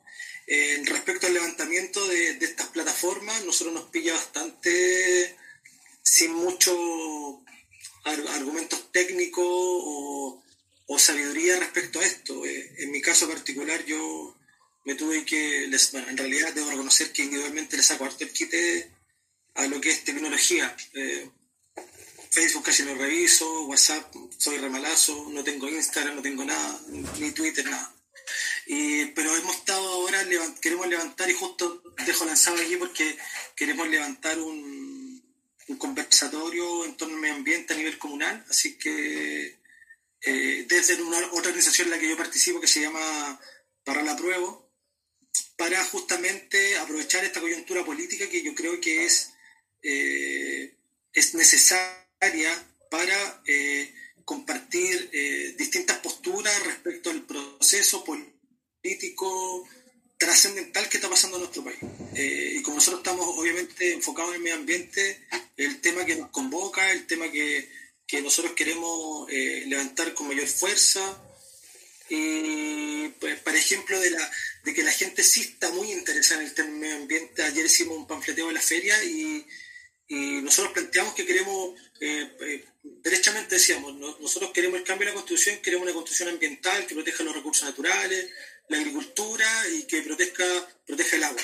[0.85, 5.37] respecto al levantamiento de, de estas plataformas, nosotros nos pilla bastante
[6.03, 6.79] sin muchos
[8.05, 10.43] argumentos técnicos o
[10.87, 12.45] o sabiduría respecto a esto.
[12.47, 14.36] Eh, en mi caso particular yo
[14.87, 18.91] me tuve que, les, en realidad debo reconocer que individualmente les saco harto el quite
[19.55, 20.75] a lo que es tecnología.
[20.95, 21.29] Eh,
[22.31, 26.81] Facebook casi no reviso, WhatsApp soy remalazo, no tengo Instagram, no tengo nada,
[27.19, 27.95] ni Twitter, nada.
[29.15, 30.25] pero hemos estado ahora,
[30.61, 33.17] queremos levantar, y justo dejo lanzado aquí porque
[33.55, 35.23] queremos levantar un,
[35.69, 39.59] un conversatorio en torno al medio ambiente a nivel comunal, así que
[40.21, 43.41] eh, desde una, otra organización en la que yo participo que se llama
[43.85, 44.59] Para la Prueba,
[45.57, 49.33] para justamente aprovechar esta coyuntura política que yo creo que es,
[49.83, 50.75] eh,
[51.13, 52.53] es necesaria
[52.91, 53.93] para eh,
[54.25, 55.11] compartir
[55.57, 59.69] distintas posturas respecto al proceso político
[60.19, 61.79] trascendental que está pasando en nuestro país.
[62.15, 65.27] y como nosotros estamos obviamente enfocados en el medio ambiente,
[65.57, 67.69] el tema que nos convoca, el tema que
[68.07, 71.01] que nosotros queremos eh, levantar con mayor fuerza.
[72.09, 74.31] Y, por ejemplo, de, la,
[74.65, 77.43] de que la gente sí está muy interesada en el tema del medio ambiente.
[77.43, 79.47] Ayer hicimos un panfleteo en la feria y,
[80.09, 82.65] nosotros planteamos que queremos, eh, eh,
[83.03, 87.25] derechamente decíamos, nosotros queremos el cambio de la constitución, queremos una constitución ambiental que proteja
[87.25, 88.31] los recursos naturales,
[88.69, 90.45] la agricultura y que proteja,
[90.87, 91.43] proteja el agua.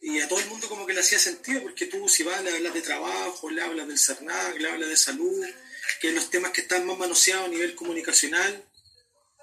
[0.00, 2.50] Y a todo el mundo como que le hacía sentido, porque tú si vas, le
[2.50, 5.46] hablas de trabajo, le hablas del CERNAC, le hablas de salud,
[6.00, 8.65] que los temas que están más manoseados a nivel comunicacional,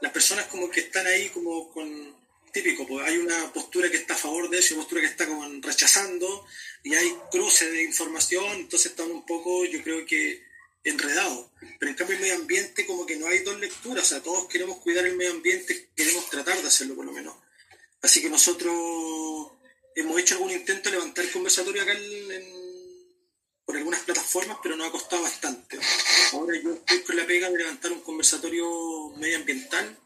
[0.02, 2.16] las personas como que están ahí como con
[2.52, 5.08] típico, pues hay una postura que está a favor de eso y una postura que
[5.08, 6.46] está como rechazando
[6.84, 10.44] y hay cruces de información, entonces están un poco, yo creo que
[10.84, 11.48] enredados.
[11.80, 14.48] Pero en cambio el medio ambiente como que no hay dos lecturas, o sea, todos
[14.48, 17.36] queremos cuidar el medio ambiente, queremos tratar de hacerlo por lo menos.
[18.02, 19.52] Así que nosotros
[19.96, 22.63] hemos hecho algún intento de levantar conversatorio acá en
[23.66, 25.80] por algunas plataformas, pero nos ha costado bastante.
[26.34, 29.98] Ahora yo estoy con la pega de levantar un conversatorio medioambiental,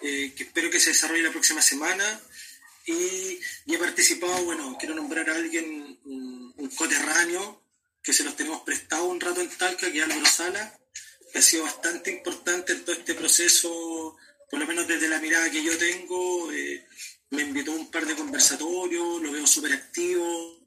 [0.00, 2.20] eh, que espero que se desarrolle la próxima semana.
[2.86, 7.62] Y, he participado, bueno, quiero nombrar a alguien, un, coterráneo,
[8.02, 10.78] que se los tenemos prestado un rato en Talca, que es Álvaro Sala,
[11.32, 14.16] que ha sido bastante importante en todo este proceso,
[14.50, 16.52] por lo menos desde la mirada que yo tengo.
[16.52, 16.86] Eh,
[17.30, 20.63] me invitó a un par de conversatorios, lo veo súper activo,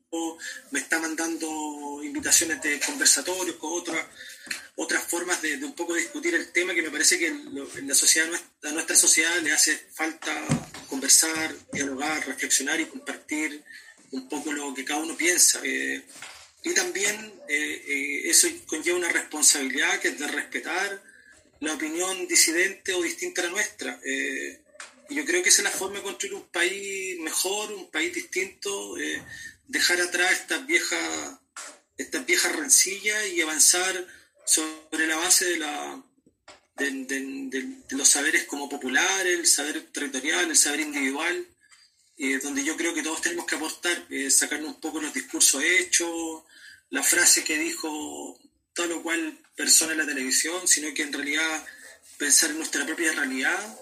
[0.72, 4.06] me está mandando invitaciones de conversatorios con otras
[4.80, 8.30] otras formas de, un poco discutir el tema que me parece que en la sociedad
[8.64, 10.32] a nuestra sociedad le hace falta
[10.88, 13.64] conversar, dialogar, reflexionar y compartir
[14.12, 15.60] un poco lo que cada uno piensa.
[15.64, 16.04] Eh,
[16.64, 17.16] y también
[17.50, 21.02] eh, eh, eso conlleva una responsabilidad que es de respetar
[21.60, 24.00] la opinión disidente o distinta a la nuestra.
[25.10, 28.14] y yo creo que esa es la forma de construir un país mejor, un país
[28.14, 28.96] distinto,
[29.68, 31.40] dejar atrás estas viejas
[31.98, 34.08] estas viejas rencillas y avanzar
[34.46, 36.04] sobre la base de la
[36.76, 41.48] de, los saberes como populares, el saber territorial, el saber individual,
[42.18, 45.64] eh, donde yo creo que todos tenemos que aportar, eh, sacarnos un poco los discursos
[45.64, 46.44] hechos,
[46.90, 48.40] la frase que dijo
[48.74, 51.66] tal o cual persona en la televisión, sino que en realidad
[52.18, 53.80] pensar en nuestra propia realidad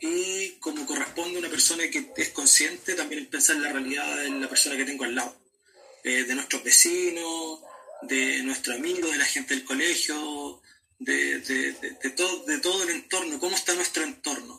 [0.00, 4.30] y como corresponde a una persona que es consciente, también pensar en la realidad de
[4.30, 5.36] la persona que tengo al lado,
[6.04, 7.60] eh, de nuestros vecinos,
[8.02, 10.62] de nuestro amigo, de la gente del colegio,
[10.98, 11.40] de,
[12.16, 14.58] todo, de todo el entorno, cómo está nuestro entorno.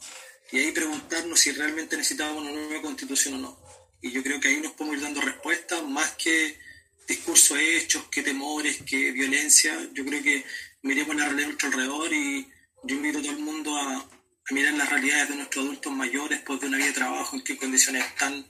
[0.52, 3.60] Y ahí preguntarnos si realmente necesitábamos una nueva constitución o no.
[4.02, 6.58] Y yo creo que ahí nos podemos ir dando respuestas más que
[7.08, 9.78] discursos hechos, que temores, que violencia.
[9.94, 10.44] Yo creo que
[10.82, 12.48] miremos la realidad a nuestro alrededor y
[12.84, 14.10] yo invito a todo el mundo a,
[14.52, 17.58] mirar las realidades de nuestros adultos mayores después de una vida de trabajo, en qué
[17.58, 18.46] condiciones están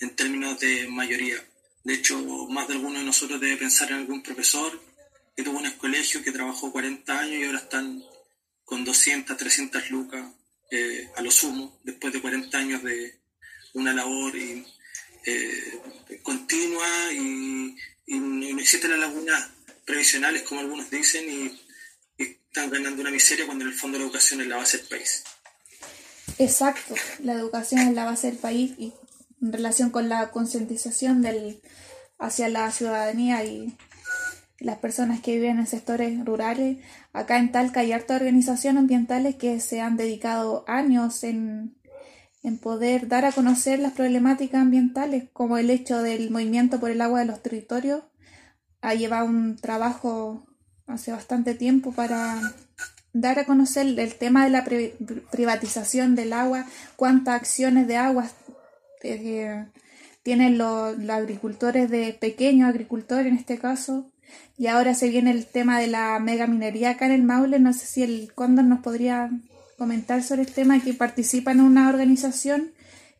[0.00, 1.36] en términos de mayoría.
[1.84, 2.18] De hecho,
[2.48, 4.80] más de alguno de nosotros debe pensar en algún profesor
[5.36, 8.02] que tuvo un colegio que trabajó 40 años y ahora están
[8.64, 10.24] con 200, 300 lucas
[10.70, 13.18] eh, a lo sumo, después de 40 años de
[13.74, 14.64] una labor y,
[15.26, 15.80] eh,
[16.22, 17.76] continua y,
[18.06, 19.50] no existen las lagunas
[19.86, 21.61] previsionales, como algunos dicen, y
[22.54, 25.24] están ganando una miseria cuando en el fondo la educación es la base del país.
[26.36, 28.92] Exacto, la educación es la base del país y
[29.40, 31.26] en relación con la concientización
[32.18, 33.74] hacia la ciudadanía y
[34.58, 36.76] las personas que viven en sectores rurales.
[37.14, 41.78] Acá en Talca hay harta organizaciones ambientales que se han dedicado años en,
[42.42, 47.00] en poder dar a conocer las problemáticas ambientales, como el hecho del movimiento por el
[47.00, 48.02] agua de los territorios.
[48.82, 50.46] Ha llevado un trabajo
[50.92, 52.40] hace bastante tiempo para
[53.12, 54.64] dar a conocer el tema de la
[55.30, 56.66] privatización del agua,
[56.96, 58.26] cuántas acciones de agua
[59.02, 59.66] eh,
[60.22, 64.06] tienen los, agricultores de pequeños agricultores en este caso.
[64.56, 67.58] Y ahora se viene el tema de la mega minería acá en el Maule.
[67.58, 69.30] No sé si el Cóndor nos podría
[69.76, 72.72] comentar sobre el tema que participa en una organización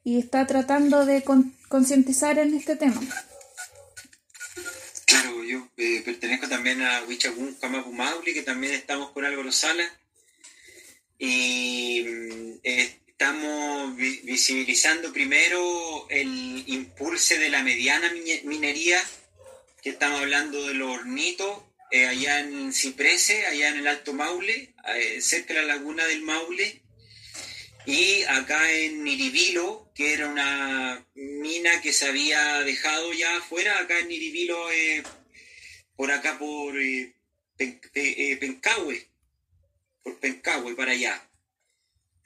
[0.04, 1.24] y está tratando de
[1.68, 3.00] concientizar en este tema.
[5.42, 5.68] Obvio.
[5.76, 9.84] Eh, pertenezco también a Huichagún Kamapu Mauli, que también estamos con Álvaro Sala.
[11.18, 18.12] Y mm, estamos visibilizando primero el impulso de la mediana
[18.44, 19.02] minería,
[19.82, 21.58] que estamos hablando de los hornitos,
[21.90, 26.22] eh, allá en Ciprese, allá en el Alto Maule, eh, cerca de la laguna del
[26.22, 26.82] Maule,
[27.84, 33.98] y acá en Niribilo, que era una mina que se había dejado ya afuera, acá
[33.98, 35.02] en Niribilo, eh,
[35.96, 36.74] por acá por
[37.56, 39.08] Pencahue,
[40.02, 41.28] por Pencahue para allá.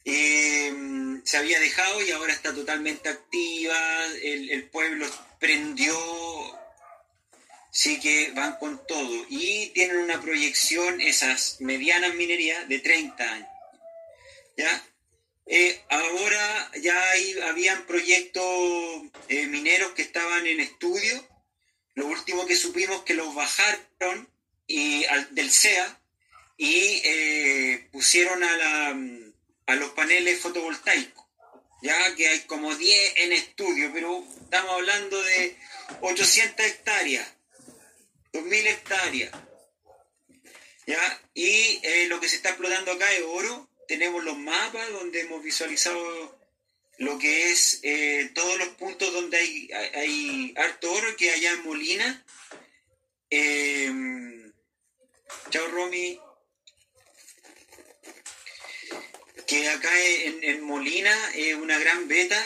[0.08, 5.04] Em, se había dejado y ahora está totalmente activa, el, pueblo
[5.40, 5.96] prendió,
[7.72, 13.48] sí que van con todo y tienen una proyección, esas medianas minerías, de 30 años.
[14.56, 14.86] ¿Ya?
[15.46, 18.44] Eh, ahora ya hay, habían proyectos
[19.28, 21.26] eh, mineros que estaban en estudio.
[21.96, 24.28] Lo último que supimos que los bajaron
[24.66, 26.00] y, del CEA
[26.56, 28.96] y eh, pusieron a la
[29.66, 31.24] a los paneles fotovoltaicos,
[31.82, 35.56] ya que hay como 10 en estudio, pero estamos hablando de
[36.02, 37.28] 800 hectáreas,
[38.32, 39.32] 2000 hectáreas.
[40.86, 41.20] ¿ya?
[41.34, 43.68] Y eh, lo que se está explotando acá es oro.
[43.88, 46.38] Tenemos los mapas donde hemos visualizado
[46.98, 51.64] lo que es eh, todos los puntos donde hay, hay, harto oro, que allá en
[51.64, 52.24] Molina.
[53.30, 53.92] Eh,
[55.50, 56.18] chao Romy,
[59.46, 62.42] que acá en, Molina es una gran beta,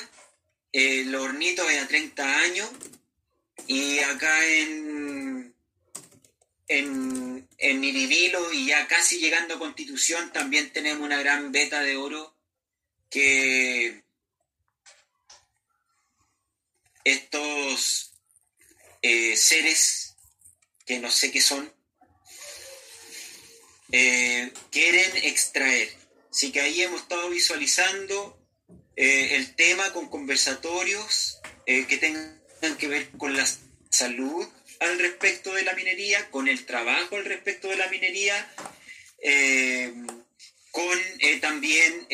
[0.73, 2.71] eh, los hornitos es a 30 años,
[3.67, 5.55] y acá en,
[6.69, 11.97] en, en Iribilo y ya casi llegando a Constitución también tenemos una gran beta de
[11.97, 12.35] oro
[13.11, 14.03] que
[17.11, 18.13] estos
[19.03, 20.17] eh, seres
[20.87, 21.73] que no sé qué son,
[23.93, 25.91] eh, quieren extraer.
[26.31, 28.39] Así que ahí hemos estado visualizando
[28.97, 33.49] eh, el tema con conversatorios que tengan que ver con la
[33.91, 34.49] salud
[34.81, 38.53] al respecto de la minería, con el trabajo al respecto de la minería,
[40.73, 40.99] con
[41.41, 42.09] también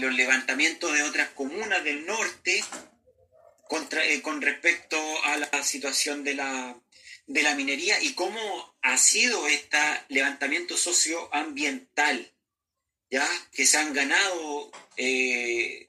[0.00, 2.62] los levantamientos de otras comunas del norte
[3.68, 6.76] con respecto a la situación de la,
[7.26, 12.34] de la minería y cómo ha sido este levantamiento socioambiental
[13.52, 15.88] que se han ganado eh,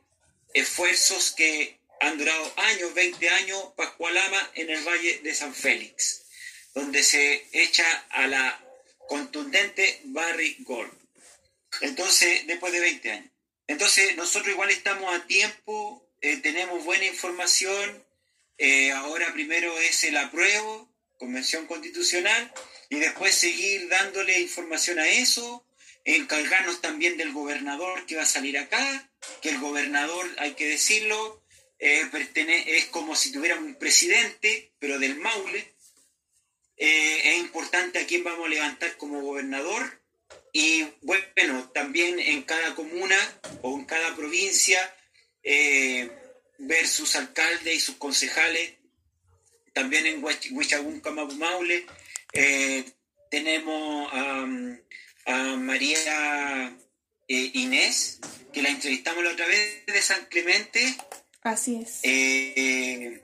[0.53, 6.25] esfuerzos que han durado años, 20 años, Pascualama en el Valle de San Félix,
[6.73, 8.63] donde se echa a la
[9.07, 10.91] contundente Barry Gold.
[11.81, 13.31] Entonces, después de 20 años.
[13.67, 18.03] Entonces, nosotros igual estamos a tiempo, eh, tenemos buena información.
[18.57, 22.51] Eh, ahora primero es el apruebo, convención constitucional,
[22.89, 25.65] y después seguir dándole información a eso,
[26.03, 29.09] encargarnos también del gobernador que va a salir acá,
[29.41, 31.43] que el gobernador, hay que decirlo,
[31.79, 32.09] eh,
[32.67, 35.73] es como si tuviera un presidente, pero del Maule.
[36.77, 40.01] Eh, es importante a quién vamos a levantar como gobernador
[40.51, 43.17] y bueno, también en cada comuna
[43.61, 44.94] o en cada provincia
[45.45, 46.11] eh,
[46.57, 48.73] ver sus alcaldes y sus concejales.
[49.71, 51.01] También en Huichagún,
[51.37, 51.85] Maule,
[53.29, 54.45] tenemos a
[55.25, 56.77] a María
[57.27, 58.19] eh, Inés,
[58.53, 60.95] que la entrevistamos la otra vez de San Clemente.
[61.41, 61.99] Así es.
[62.03, 63.21] Eh,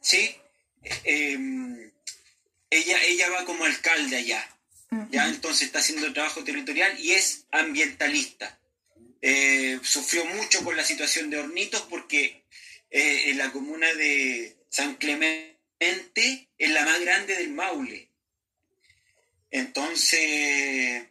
[0.00, 0.36] sí.
[1.04, 1.90] Em,
[2.70, 4.54] ella, ella va como alcalde allá.
[5.10, 8.58] Ya entonces está haciendo trabajo territorial y es ambientalista.
[9.20, 12.44] Eh, sufrió mucho con la situación de Hornitos porque
[12.90, 18.08] en la comuna de San Clemente es la más grande del Maule.
[19.50, 21.06] Entonces,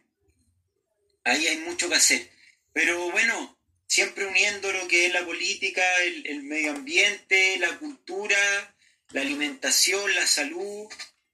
[1.24, 2.30] ahí hay mucho que hacer.
[2.72, 8.74] Pero bueno, siempre uniendo lo que es la política, el, medio ambiente, la cultura,
[9.10, 10.86] la alimentación, la salud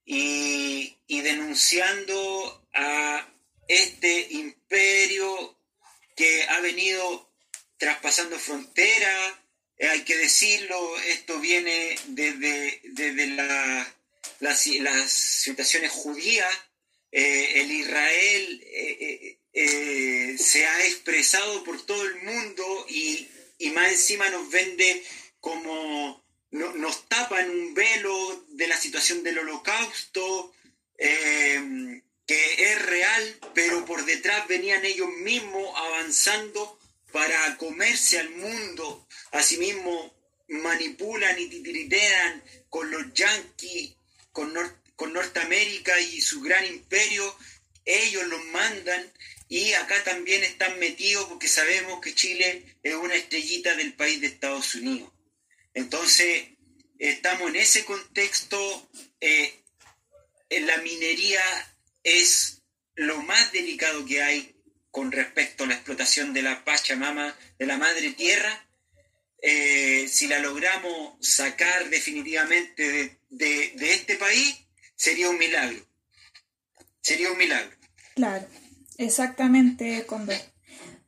[0.04, 3.28] y, denunciando a
[3.66, 5.56] este imperio
[6.14, 7.30] que ha venido
[7.78, 9.34] traspasando fronteras.
[9.76, 16.52] Eh, hay que decirlo, esto viene desde, desde las, situaciones judías,
[17.10, 23.28] eh, el Israel eh, eh, se ha expresado por todo el mundo y,
[23.72, 25.02] más encima nos vende
[25.40, 30.52] como nos tapan un velo de la situación del holocausto,
[30.98, 31.93] eh,
[32.26, 36.78] que es real, pero por detrás venían ellos mismos avanzando
[37.12, 39.06] para comerse al mundo.
[39.32, 40.14] Asimismo,
[40.48, 43.94] manipulan y titiritean con los yanquis,
[44.32, 44.52] con,
[44.96, 47.36] con Norteamérica y su gran imperio,
[47.84, 49.12] ellos los mandan
[49.48, 54.28] y acá también están metidos porque sabemos que Chile es una estrellita del país de
[54.28, 55.12] Estados Unidos.
[55.74, 56.48] Entonces,
[56.98, 59.60] estamos en ese contexto, eh,
[60.50, 61.42] la minería
[62.04, 62.62] es
[62.94, 64.54] lo más delicado que hay
[64.90, 68.68] con respecto a la explotación de la Pachamama, de la madre tierra.
[69.42, 74.56] Eh, si la logramos sacar definitivamente de, de este país,
[74.94, 75.84] sería un milagro.
[77.00, 77.76] Sería un milagro.
[78.14, 78.46] Claro,
[78.96, 80.36] exactamente, Condor.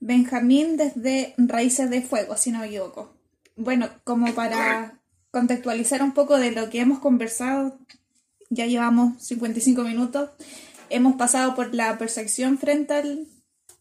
[0.00, 3.16] Benjamín desde Raíces de Fuego, si no me equivoco.
[3.56, 7.78] Bueno, como para contextualizar un poco de lo que hemos conversado,
[8.50, 10.30] ya llevamos 55 minutos,
[10.90, 13.26] hemos pasado por la percepción frente al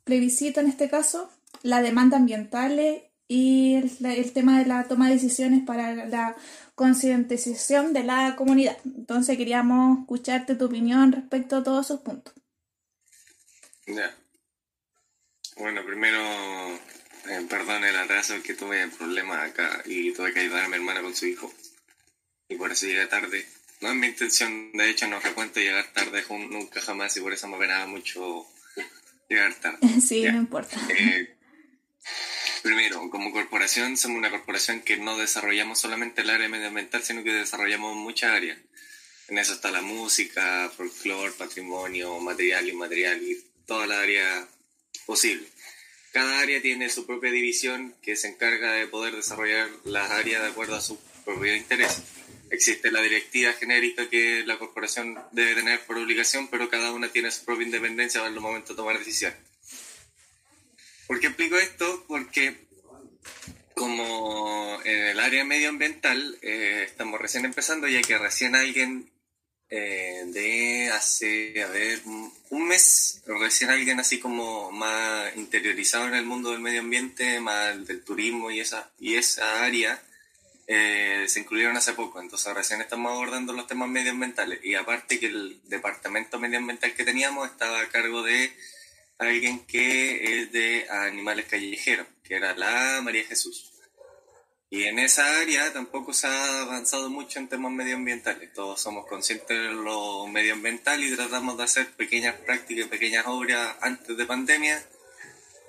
[0.04, 1.30] plebiscito en este caso,
[1.64, 2.80] la demanda ambiental
[3.28, 6.36] y el, tema de la toma de decisiones para la
[6.76, 8.78] concientización de la comunidad.
[8.86, 12.34] Entonces queríamos escucharte tu opinión respecto a todos esos puntos.
[13.88, 14.16] Ya.
[15.58, 16.20] Bueno, primero,
[17.30, 21.02] eh, perdón el atraso, que tuve problemas acá y tuve que ayudar a mi hermana
[21.02, 21.52] con su hijo.
[22.50, 23.46] Y por eso llegué tarde.
[23.82, 27.48] No es mi intención, de hecho, no frecuento llegar tarde nunca jamás y por eso
[27.48, 28.48] me penaba mucho
[29.30, 29.80] llegar tarde.
[30.02, 30.78] Sí, no importa.
[30.90, 31.36] Eh,
[32.64, 37.34] primero, como corporación, somos una corporación que no desarrollamos solamente el área medioambiental, sino que
[37.34, 38.58] desarrollamos muchas áreas.
[39.28, 44.48] En eso está la música, folclore, patrimonio, material, inmaterial y toda la área
[45.06, 45.48] posible.
[46.12, 50.50] Cada área tiene su propia división que se encarga de poder desarrollar las áreas de
[50.50, 52.04] acuerdo a su propio interés.
[52.50, 57.32] Existe la directiva genérica que la corporación debe tener por obligación, pero cada una tiene
[57.32, 59.38] su propia independencia en el momento de tomar decisiones.
[61.08, 62.06] ¿Por qué explico esto?
[62.08, 62.66] Porque
[63.76, 69.12] como en el área medioambiental eh, estamos recién empezando, ya que recién alguien
[69.70, 76.26] eh, de hace, a ver, un mes, recién alguien así como más interiorizado en el
[76.26, 80.02] mundo del medio ambiente, más del turismo y esa, y esa área,
[80.68, 82.22] eh, se incluyeron hace poco.
[82.22, 84.60] Entonces recién estamos abordando los temas medioambientales.
[84.64, 88.52] Y aparte que el departamento medioambiental que teníamos estaba a cargo de
[89.18, 93.72] alguien que es de animales callejeros, que era la María Jesús.
[94.70, 98.52] Y en esa área tampoco se ha avanzado mucho en temas medioambientales.
[98.54, 104.18] Todos somos conscientes de lo medioambiental y tratamos de hacer pequeñas prácticas, pequeñas obras antes
[104.18, 104.84] de pandemia.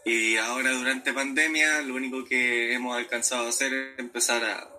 [0.05, 4.76] Y ahora durante pandemia lo único que hemos alcanzado a hacer es empezar a,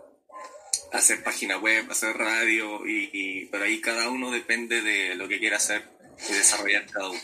[0.91, 5.39] hacer página web, hacer radio y, y por ahí cada uno depende de lo que
[5.39, 5.83] quiera hacer
[6.29, 7.21] y desarrollar cada uno.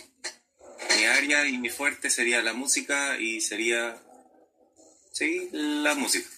[0.97, 3.97] Mi área y mi fuerte sería la música y sería,
[5.11, 6.29] sí, la música.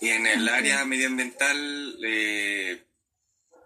[0.00, 2.84] Y en el área medioambiental eh,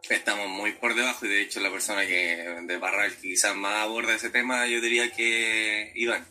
[0.08, 4.14] estamos muy por debajo y de hecho la persona que de Barral quizás más aborda
[4.14, 6.26] ese tema yo diría que Iván,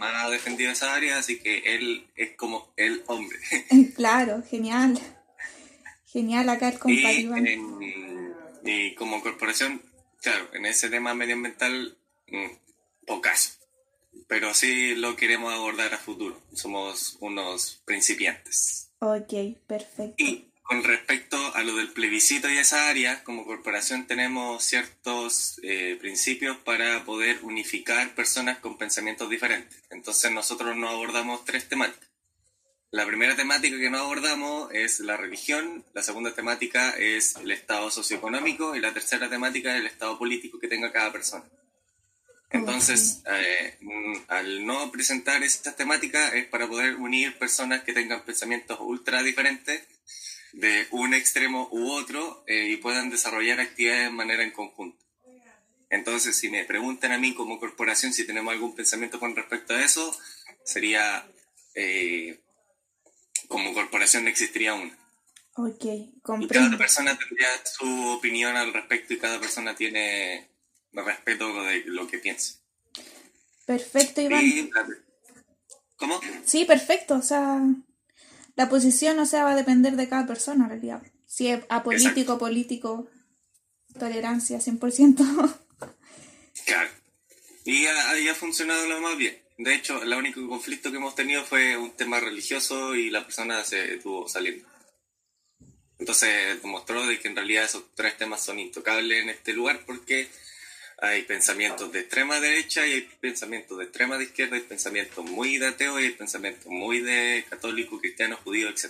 [0.00, 3.38] y que más ha defendido esa área, así que él es como el hombre.
[3.94, 4.98] Claro, genial.
[6.06, 7.46] Genial acá el compadre Iván.
[8.64, 9.82] y como corporación,
[10.20, 11.96] claro, en ese tema medioambiental,
[12.28, 13.60] mm, pocas
[14.26, 16.40] pero sí lo queremos abordar a futuro.
[16.52, 18.92] Somos unos principiantes.
[19.00, 20.22] Ok, perfecto.
[20.22, 25.96] Y con respecto a lo del plebiscito y esa área, como corporación tenemos ciertos eh,
[25.98, 29.82] principios para poder unificar personas con pensamientos diferentes.
[29.90, 32.08] Entonces nosotros no abordamos tres temáticas.
[32.92, 37.90] La primera temática que no abordamos es la religión, la segunda temática es el estado
[37.90, 41.46] socioeconómico y la tercera temática es el estado político que tenga cada persona.
[42.50, 43.76] Entonces, eh,
[44.28, 49.82] al no presentar esta temática es para poder unir personas que tengan pensamientos ultra diferentes
[50.52, 55.04] de un extremo u otro eh, y puedan desarrollar actividades de manera en conjunto.
[55.90, 59.84] Entonces, si me preguntan a mí como corporación si tenemos algún pensamiento con respecto a
[59.84, 60.16] eso,
[60.64, 61.26] sería,
[61.74, 62.40] eh,
[63.48, 64.96] como corporación no existiría una.
[65.54, 65.84] Ok,
[66.22, 66.44] comprendo.
[66.44, 70.48] Y cada persona tendría su opinión al respecto y cada persona tiene
[70.92, 72.54] respeto de lo que piense.
[73.66, 74.70] Perfecto, Iván.
[75.96, 76.20] ¿Cómo?
[76.44, 77.16] Sí, perfecto.
[77.16, 77.60] O sea,
[78.56, 81.02] la posición, o sea, va a depender de cada persona, en realidad.
[81.26, 83.08] Si es apolítico, político,
[83.98, 85.56] tolerancia, 100%.
[86.66, 86.90] Claro.
[87.64, 89.36] Y ha funcionado lo más bien.
[89.58, 93.64] De hecho, el único conflicto que hemos tenido fue un tema religioso y la persona
[93.64, 94.68] se estuvo saliendo.
[95.98, 100.28] Entonces demostró de que en realidad esos tres temas son intocables en este lugar porque
[101.02, 105.58] hay pensamientos de extrema derecha y hay pensamientos de extrema de izquierda, hay pensamientos muy
[105.58, 108.86] de ateo y hay pensamientos muy de católico, cristiano, judío, etc.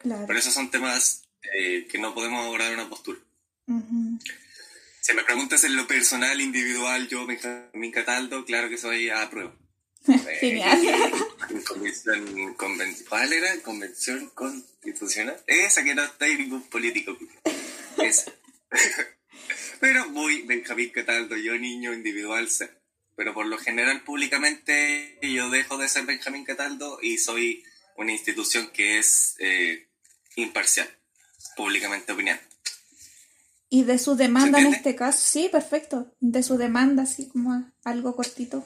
[0.00, 0.24] Claro.
[0.26, 1.24] Pero esos son temas
[1.54, 3.18] eh, que no podemos abordar una postura.
[3.66, 4.18] Ujú.
[5.00, 9.54] Si me preguntas en lo personal, individual, yo, Benjamín Cataldo, claro que soy a prueba.
[10.40, 10.80] Genial.
[11.50, 13.58] En convención, conven- ¿Cuál era?
[13.62, 15.42] Convención constitucional.
[15.46, 17.16] Esa que no está ahí ningún político.
[17.98, 18.32] Esa.
[20.30, 22.48] Muy Benjamín Cataldo, yo niño individual.
[23.16, 27.64] Pero por lo general, públicamente, yo dejo de ser Benjamín Cataldo y soy
[27.96, 29.88] una institución que es eh,
[30.36, 30.88] imparcial,
[31.56, 32.44] públicamente opinando.
[33.70, 36.14] Y de su demanda ¿Se en este caso, sí, perfecto.
[36.20, 38.64] De su demanda, así como algo cortito.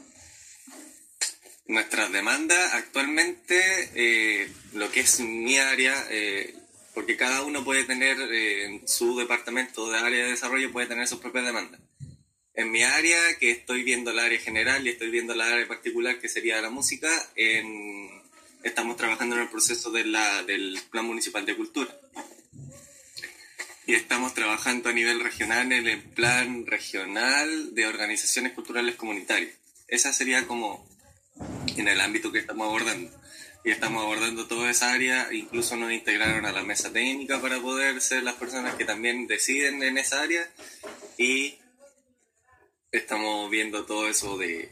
[1.67, 3.59] Nuestras demandas actualmente,
[3.95, 6.55] eh, lo que es mi área, eh,
[6.95, 11.07] porque cada uno puede tener eh, en su departamento de área de desarrollo, puede tener
[11.09, 11.81] sus propias demandas.
[12.55, 16.21] En mi área, que estoy viendo el área general y estoy viendo la área particular,
[16.21, 18.23] que sería la música, en-
[18.63, 21.95] estamos trabajando en el proceso de la, del Plan Municipal de Cultura.
[23.87, 29.53] Y estamos trabajando a nivel regional en el Plan Regional de Organizaciones Culturales Comunitarias.
[29.89, 30.89] Esa sería como
[31.77, 33.11] en el ámbito que estamos abordando.
[33.65, 38.01] Y estamos abordando toda esa área, incluso nos integraron a la mesa técnica para poder
[38.03, 40.47] ser las personas que también deciden en esa área
[41.17, 41.59] y
[42.93, 44.71] estamos viendo todo eso de,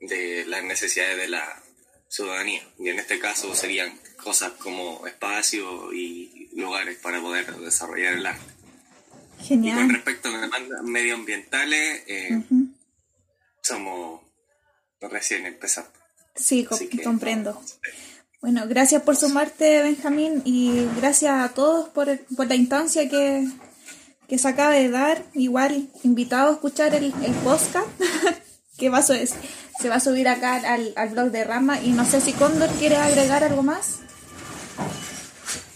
[0.00, 1.62] de las necesidades de la
[2.08, 2.66] ciudadanía.
[2.80, 8.52] Y en este caso serían cosas como espacios y lugares para poder desarrollar el arte.
[9.40, 9.88] Y con Genial.
[9.90, 12.42] respecto a las demandas medioambientales, eh,
[13.62, 14.22] somos
[15.00, 15.97] recién empezando.
[16.38, 17.60] Sí, que- comprendo.
[18.40, 23.44] Bueno, gracias por sumarte, Benjamín, y gracias a todos por, el- por la instancia que,
[24.28, 25.24] que se acaba de dar.
[25.34, 27.86] Igual, invitado a escuchar el, el podcast,
[28.78, 31.80] que va a se va a subir acá al, al blog de Rama.
[31.82, 33.98] Y no sé si Cóndor quiere agregar algo más.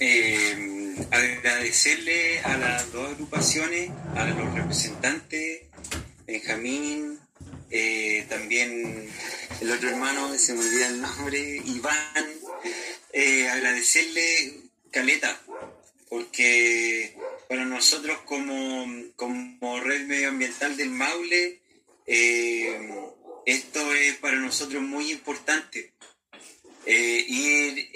[0.00, 5.60] Eh, agradecerle a las dos agrupaciones, a los representantes,
[6.26, 7.18] Benjamín,
[7.74, 9.08] eh, también
[9.62, 12.28] el otro hermano, se me olvida el nombre, Iván,
[13.14, 14.60] eh, agradecerle
[14.90, 15.40] Caleta,
[16.10, 17.16] porque
[17.48, 21.60] para nosotros como, como red medioambiental del Maule,
[22.06, 22.90] eh,
[23.46, 25.94] esto es para nosotros muy importante
[26.84, 27.88] ir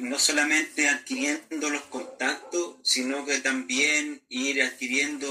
[0.00, 2.65] no solamente adquiriendo los contactos,
[2.96, 5.28] sino que también ir adquiriendo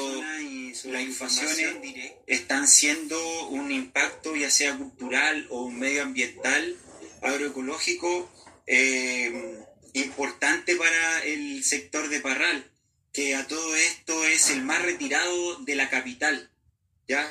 [0.83, 6.77] las informaciones están siendo un impacto ya sea cultural o medioambiental,
[7.23, 8.31] agroecológico,
[8.67, 12.71] eh, importante para el sector de Parral,
[13.11, 16.51] que a todo esto es el más retirado de la capital,
[17.07, 17.25] ¿ya?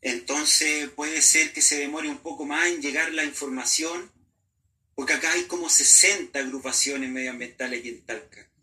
[0.00, 4.10] Entonces puede ser que se demore un poco más en llegar la información,
[4.94, 8.53] porque acá hay como 60 agrupaciones medioambientales aquí en Talca.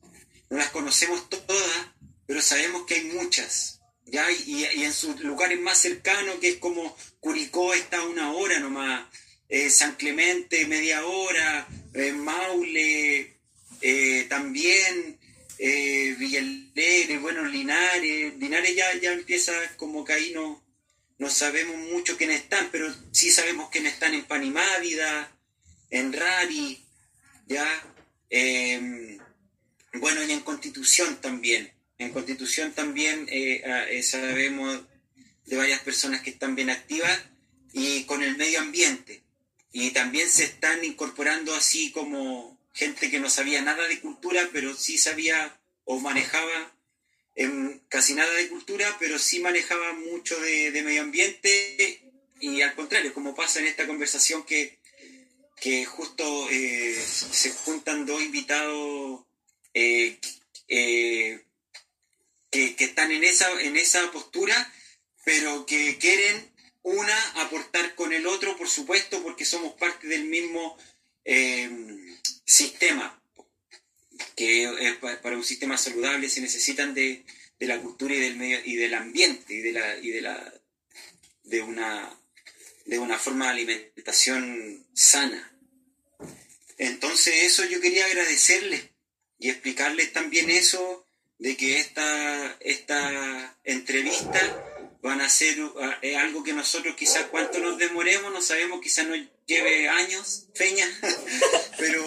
[0.52, 1.88] No las conocemos todas,
[2.28, 3.80] pero sabemos que hay muchas.
[4.06, 4.30] ¿ya?
[4.30, 9.08] Y, en sus lugares más cercanos, que es como Curicó está una hora nomás,
[9.48, 13.38] eh, San Clemente media hora, eh, Maule
[13.82, 15.18] eh, también,
[15.58, 16.18] eh,
[17.22, 18.38] bueno, Linares.
[18.38, 20.62] Linares ya, ya empieza como que ahí no,
[21.18, 25.32] no sabemos mucho quiénes están, pero sí sabemos quiénes están en Panimávida,
[25.90, 26.84] en Rari,
[27.48, 27.66] ¿ya?
[28.30, 29.11] Eh,
[29.94, 31.72] bueno, y en Constitución también.
[31.98, 34.82] En Constitución también eh, ah, eh, sabemos
[35.46, 37.20] de varias personas que están bien activas
[37.74, 39.24] y con el medio ambiente.
[39.72, 44.76] Y también se están incorporando así como gente que no sabía nada de cultura, pero
[44.76, 46.74] sí sabía o manejaba
[47.36, 52.02] em, casi nada de cultura, pero sí manejaba mucho de, de medio ambiente
[52.42, 54.80] y al contrario, como pasa en esta conversación que,
[55.62, 59.22] que justo eh, se juntan dos invitados
[59.74, 60.20] eh,
[60.68, 61.44] eh,
[62.50, 64.74] que, están en esa, en esa postura,
[65.24, 66.52] pero que quieren
[66.84, 70.78] una aportar con el otro, por supuesto, porque somos parte del mismo
[71.26, 71.70] eh,
[72.46, 73.22] sistema,
[74.36, 77.24] que pa- para un sistema saludable se necesitan de,
[77.60, 80.54] de la cultura y del medio y del ambiente y de la y de la
[81.44, 82.18] de una
[82.86, 85.56] de una forma de alimentación sana.
[86.78, 88.91] Entonces eso yo quería agradecerles
[89.42, 91.06] y explicarles también eso
[91.40, 94.40] de que esta, esta entrevista
[95.02, 95.74] van a ser uh,
[96.04, 99.18] eh, algo que nosotros quizás cuánto nos demoremos, no sabemos, quizás nos
[99.48, 100.88] lleve años, feña,
[101.80, 102.04] pero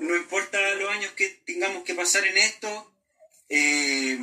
[0.00, 2.92] no importa los años que tengamos que pasar en esto,
[3.48, 4.18] eh,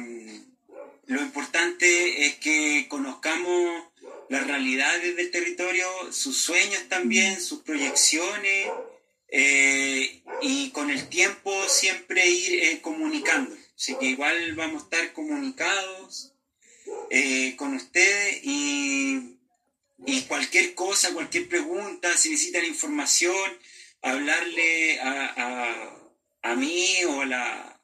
[1.07, 3.83] lo importante es que conozcamos
[4.29, 8.67] las realidades del territorio, sus sueños también, sus proyecciones
[9.29, 13.55] eh, y con el tiempo siempre ir eh, comunicando.
[13.75, 16.33] Así que igual vamos a estar comunicados
[17.09, 19.37] eh, con ustedes y,
[20.05, 23.51] y, cualquier cosa, cualquier pregunta, si necesitan información,
[24.01, 27.81] hablarle a, a, a mí o a, la,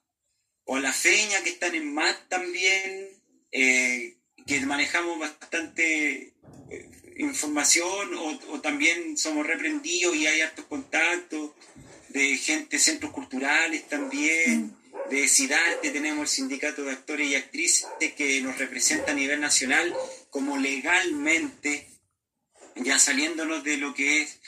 [0.65, 3.09] o a la feña que están en MAT también,
[3.51, 6.33] que manejamos bastante
[7.17, 11.51] información o, también somos reprendidos y hay hartos contactos
[12.09, 14.75] de gente, centros culturales también,
[15.09, 19.93] de CIDARTE, tenemos el sindicato de actores y actrices que nos representa a nivel nacional
[20.29, 21.89] como legalmente,
[22.75, 24.39] ya saliéndonos de lo que es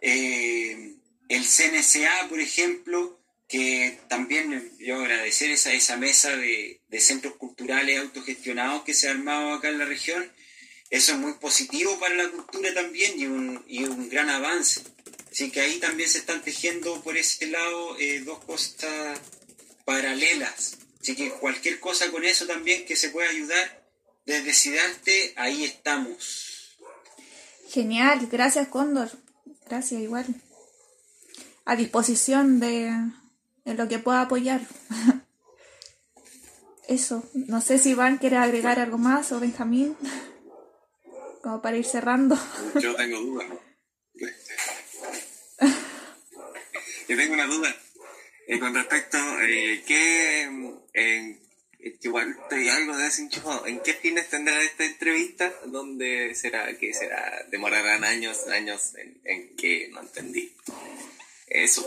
[0.00, 0.96] eh,
[1.28, 7.98] el CNSA, por ejemplo, que también yo agradecer esa, esa mesa de, de centros culturales
[7.98, 10.30] autogestionados que se ha armado acá en la región,
[10.90, 14.82] eso es muy positivo para la cultura también y un, y un gran avance.
[15.30, 19.20] Así que ahí también se están tejiendo por ese lado eh, dos cosas
[19.84, 20.76] paralelas.
[21.00, 23.80] Así que cualquier cosa con eso también que se pueda ayudar
[24.26, 26.76] desde Cidarte, ahí estamos.
[27.68, 29.10] Genial, gracias Cóndor.
[29.68, 30.26] Gracias igual.
[31.64, 32.92] A disposición de,
[33.64, 34.60] de lo que pueda apoyar.
[36.88, 39.96] Eso, no sé si Iván quiere agregar algo más o Benjamín
[41.42, 42.38] como para ir cerrando.
[42.80, 43.46] Yo tengo dudas.
[47.08, 47.74] Yo tengo una duda
[48.46, 50.48] eh, con respecto eh, que
[50.94, 51.38] eh,
[52.02, 53.66] igual estoy algo de desenchufado.
[53.66, 55.52] ¿En qué fines tendrá esta entrevista?
[55.66, 56.76] ¿Dónde será?
[56.78, 57.46] ¿Qué será?
[57.50, 60.54] ¿Demorarán años, años en, en que no entendí?
[61.46, 61.84] Eso,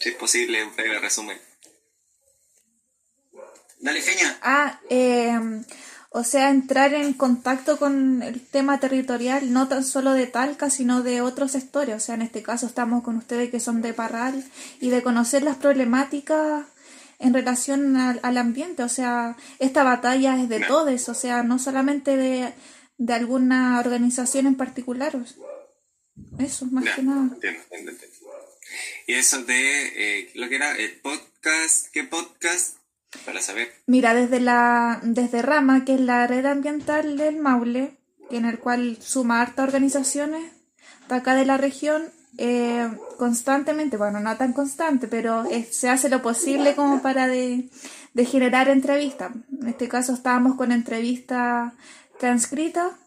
[0.00, 1.40] si es posible, un breve resumen.
[3.78, 4.38] Dale, Feña.
[4.42, 5.38] Ah, eh,
[6.10, 11.02] o sea, entrar en contacto con el tema territorial, no tan solo de Talca, sino
[11.02, 11.94] de otros sectores.
[11.94, 14.44] O sea, en este caso estamos con ustedes que son de Parral
[14.80, 16.66] y de conocer las problemáticas
[17.18, 18.82] en relación al, al ambiente.
[18.82, 22.52] O sea, esta batalla es de todos, o sea, no solamente de,
[22.98, 25.18] de alguna organización en particular.
[26.38, 27.22] Eso, más que nada.
[27.22, 28.16] Entiendo, entiendo, entiendo.
[29.06, 29.86] Y eso de
[30.20, 32.76] eh, lo que era el podcast, ¿qué podcast?
[33.24, 33.72] Para saber.
[33.86, 37.96] Mira, desde la desde Rama, que es la red ambiental del Maule,
[38.30, 40.52] en el cual suma hartas organizaciones
[41.08, 46.22] de acá de la región, eh, constantemente, bueno, no tan constante, pero se hace lo
[46.22, 47.70] posible como para de,
[48.14, 49.32] de generar entrevistas.
[49.60, 51.74] En este caso estábamos con entrevista
[52.18, 52.98] transcrita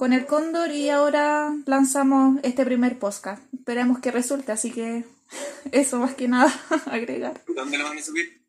[0.00, 3.42] con el Cóndor y ahora lanzamos este primer podcast.
[3.52, 5.04] Esperemos que resulte, así que
[5.72, 6.50] eso más que nada
[6.86, 7.42] agregar.
[7.54, 8.39] ¿Dónde lo van a subir?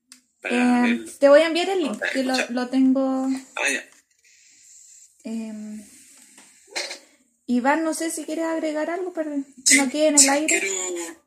[0.41, 1.11] Para Eh, verlo.
[1.19, 3.27] te voy a enviar el link, que lo, tengo.
[3.55, 3.89] Ah, ya.
[5.23, 5.85] eh,
[7.47, 9.45] Iván, no sé si quieres agregar algo, perdón.
[9.65, 10.59] Sí, No quede en el sí, aire.
[10.59, 11.17] Quiero,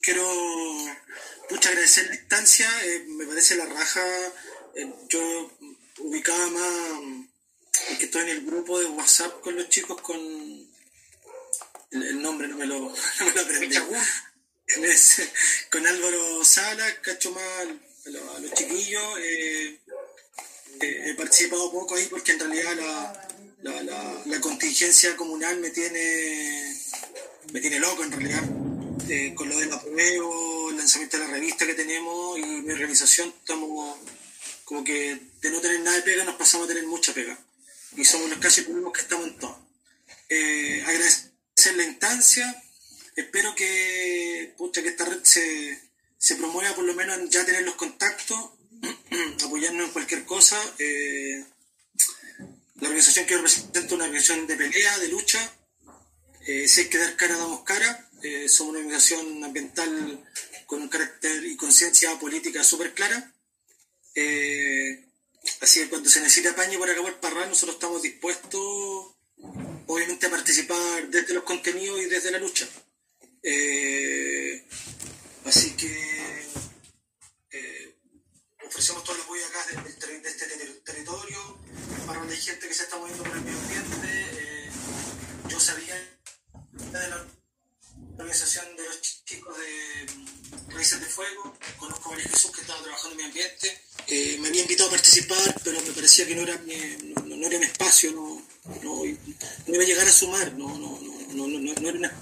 [0.00, 0.24] quiero
[1.50, 4.04] mucho agradecer la instancia, eh, me parece la raja.
[4.74, 5.50] eh, yo
[6.00, 7.00] ubicaba más
[7.98, 10.68] que estoy en el grupo de WhatsApp con los chicos con el,
[12.02, 12.78] el nombre no me lo,
[13.20, 13.76] no me lo aprendí.
[15.70, 17.66] Con Álvaro Sala, cacho más
[18.16, 19.18] a los, chiquillos.
[19.18, 19.78] eh,
[20.80, 22.74] eh, he participado poco ahí porque en realidad
[23.62, 23.82] la,
[24.24, 26.74] la, contingencia comunal me tiene
[27.52, 28.42] me tiene loco en realidad.
[29.10, 33.32] Eh, con lo del apruebo, el lanzamiento de la revista que tenemos y mi organización
[33.38, 33.98] estamos
[34.64, 37.38] como que de no tener nada de pega nos pasamos a tener mucha pega.
[37.96, 39.66] Y somos los casi públicos que estamos en todo.
[40.86, 42.62] Agradecer la instancia.
[43.16, 45.87] Espero que pucha, que esta red se,
[46.18, 48.36] se promueva por lo menos en ya tener los contactos
[49.44, 51.44] apoyarnos en cualquier cosa eh,
[52.80, 55.52] la organización que yo represento es una organización de pelea, de lucha.
[56.46, 58.08] Eh, si hay que dar cara, damos cara.
[58.22, 60.24] Eh, somos una organización ambiental
[60.66, 63.34] con un carácter y conciencia política súper clara.
[64.14, 65.06] Eh,
[65.60, 69.16] así que cuando se necesite apaño para acabar Parral, nosotros estamos dispuestos,
[69.86, 72.68] obviamente, a participar desde los contenidos y desde la lucha.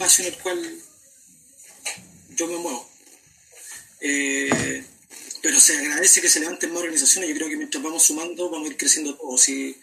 [0.07, 0.83] Espacio en el cual
[2.37, 2.89] yo me muevo.
[4.01, 4.85] Eh,
[5.43, 7.29] pero se agradece que se levanten más organizaciones.
[7.31, 9.49] Yo creo que mientras vamos sumando, vamos a ir creciendo todos.
[9.49, 9.77] Y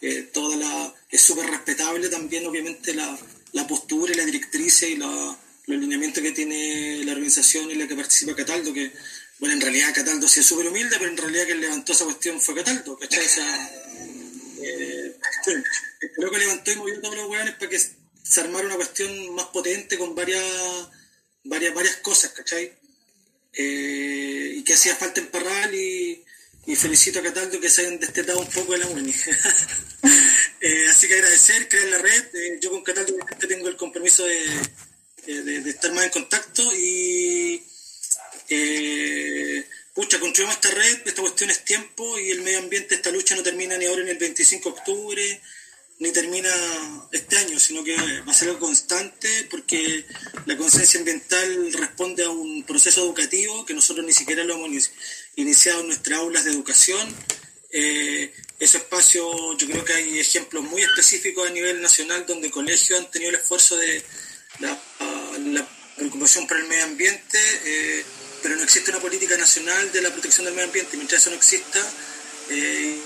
[0.00, 3.18] eh, toda la, es súper respetable también, obviamente, la,
[3.52, 7.88] la postura y la directriz y la, los lineamientos que tiene la organización en la
[7.88, 8.92] que participa Cataldo, que,
[9.38, 12.40] bueno, en realidad Cataldo sí es súper humilde, pero en realidad quien levantó esa cuestión
[12.40, 13.24] fue Cataldo, ¿cachai?
[13.24, 13.70] O sea,
[14.62, 15.16] eh,
[16.00, 19.96] que levantó y movió todos los hueones para que se armara una cuestión más potente
[19.96, 20.42] con varias,
[21.44, 22.72] varias, varias cosas, ¿cachai?
[23.52, 26.24] Eh, y que hacía falta en Parral y,
[26.74, 29.14] felicito a Cataldo que se hayan destetado un poco de la UNI.
[30.60, 32.24] Eh, así que agradecer, crear la red.
[32.58, 33.14] yo con Cataldo
[33.46, 34.40] tengo el compromiso de
[35.26, 37.62] eh, de, estar más en contacto y
[38.50, 43.34] eh, pucha, construimos esta red, esta cuestión es tiempo y el medio ambiente, esta lucha
[43.34, 45.42] no termina ni ahora en el 25 de octubre,
[46.04, 46.50] ni termina
[47.12, 50.04] este año, sino que va a ser algo constante porque
[50.44, 54.90] la conciencia ambiental responde a un proceso educativo que nosotros ni siquiera lo hemos
[55.36, 57.00] iniciado en nuestras aulas de educación.
[57.70, 63.00] Eh, ese espacio, yo creo que hay ejemplos muy específicos a nivel nacional donde colegios
[63.00, 64.04] han tenido el esfuerzo de,
[64.60, 64.78] la,
[65.96, 68.04] preocupación por el medio ambiente, eh,
[68.42, 70.98] pero no existe una política nacional de la protección del medio ambiente.
[70.98, 71.80] Mientras eso no exista,
[72.50, 72.98] eh,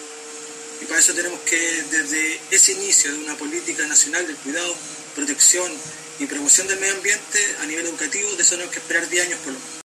[0.80, 4.74] y para eso tenemos que, desde ese inicio de una política nacional del cuidado,
[5.14, 5.70] protección
[6.18, 9.38] y promoción del medio ambiente a nivel educativo, de eso tenemos que esperar 10 años
[9.40, 9.77] por lo menos.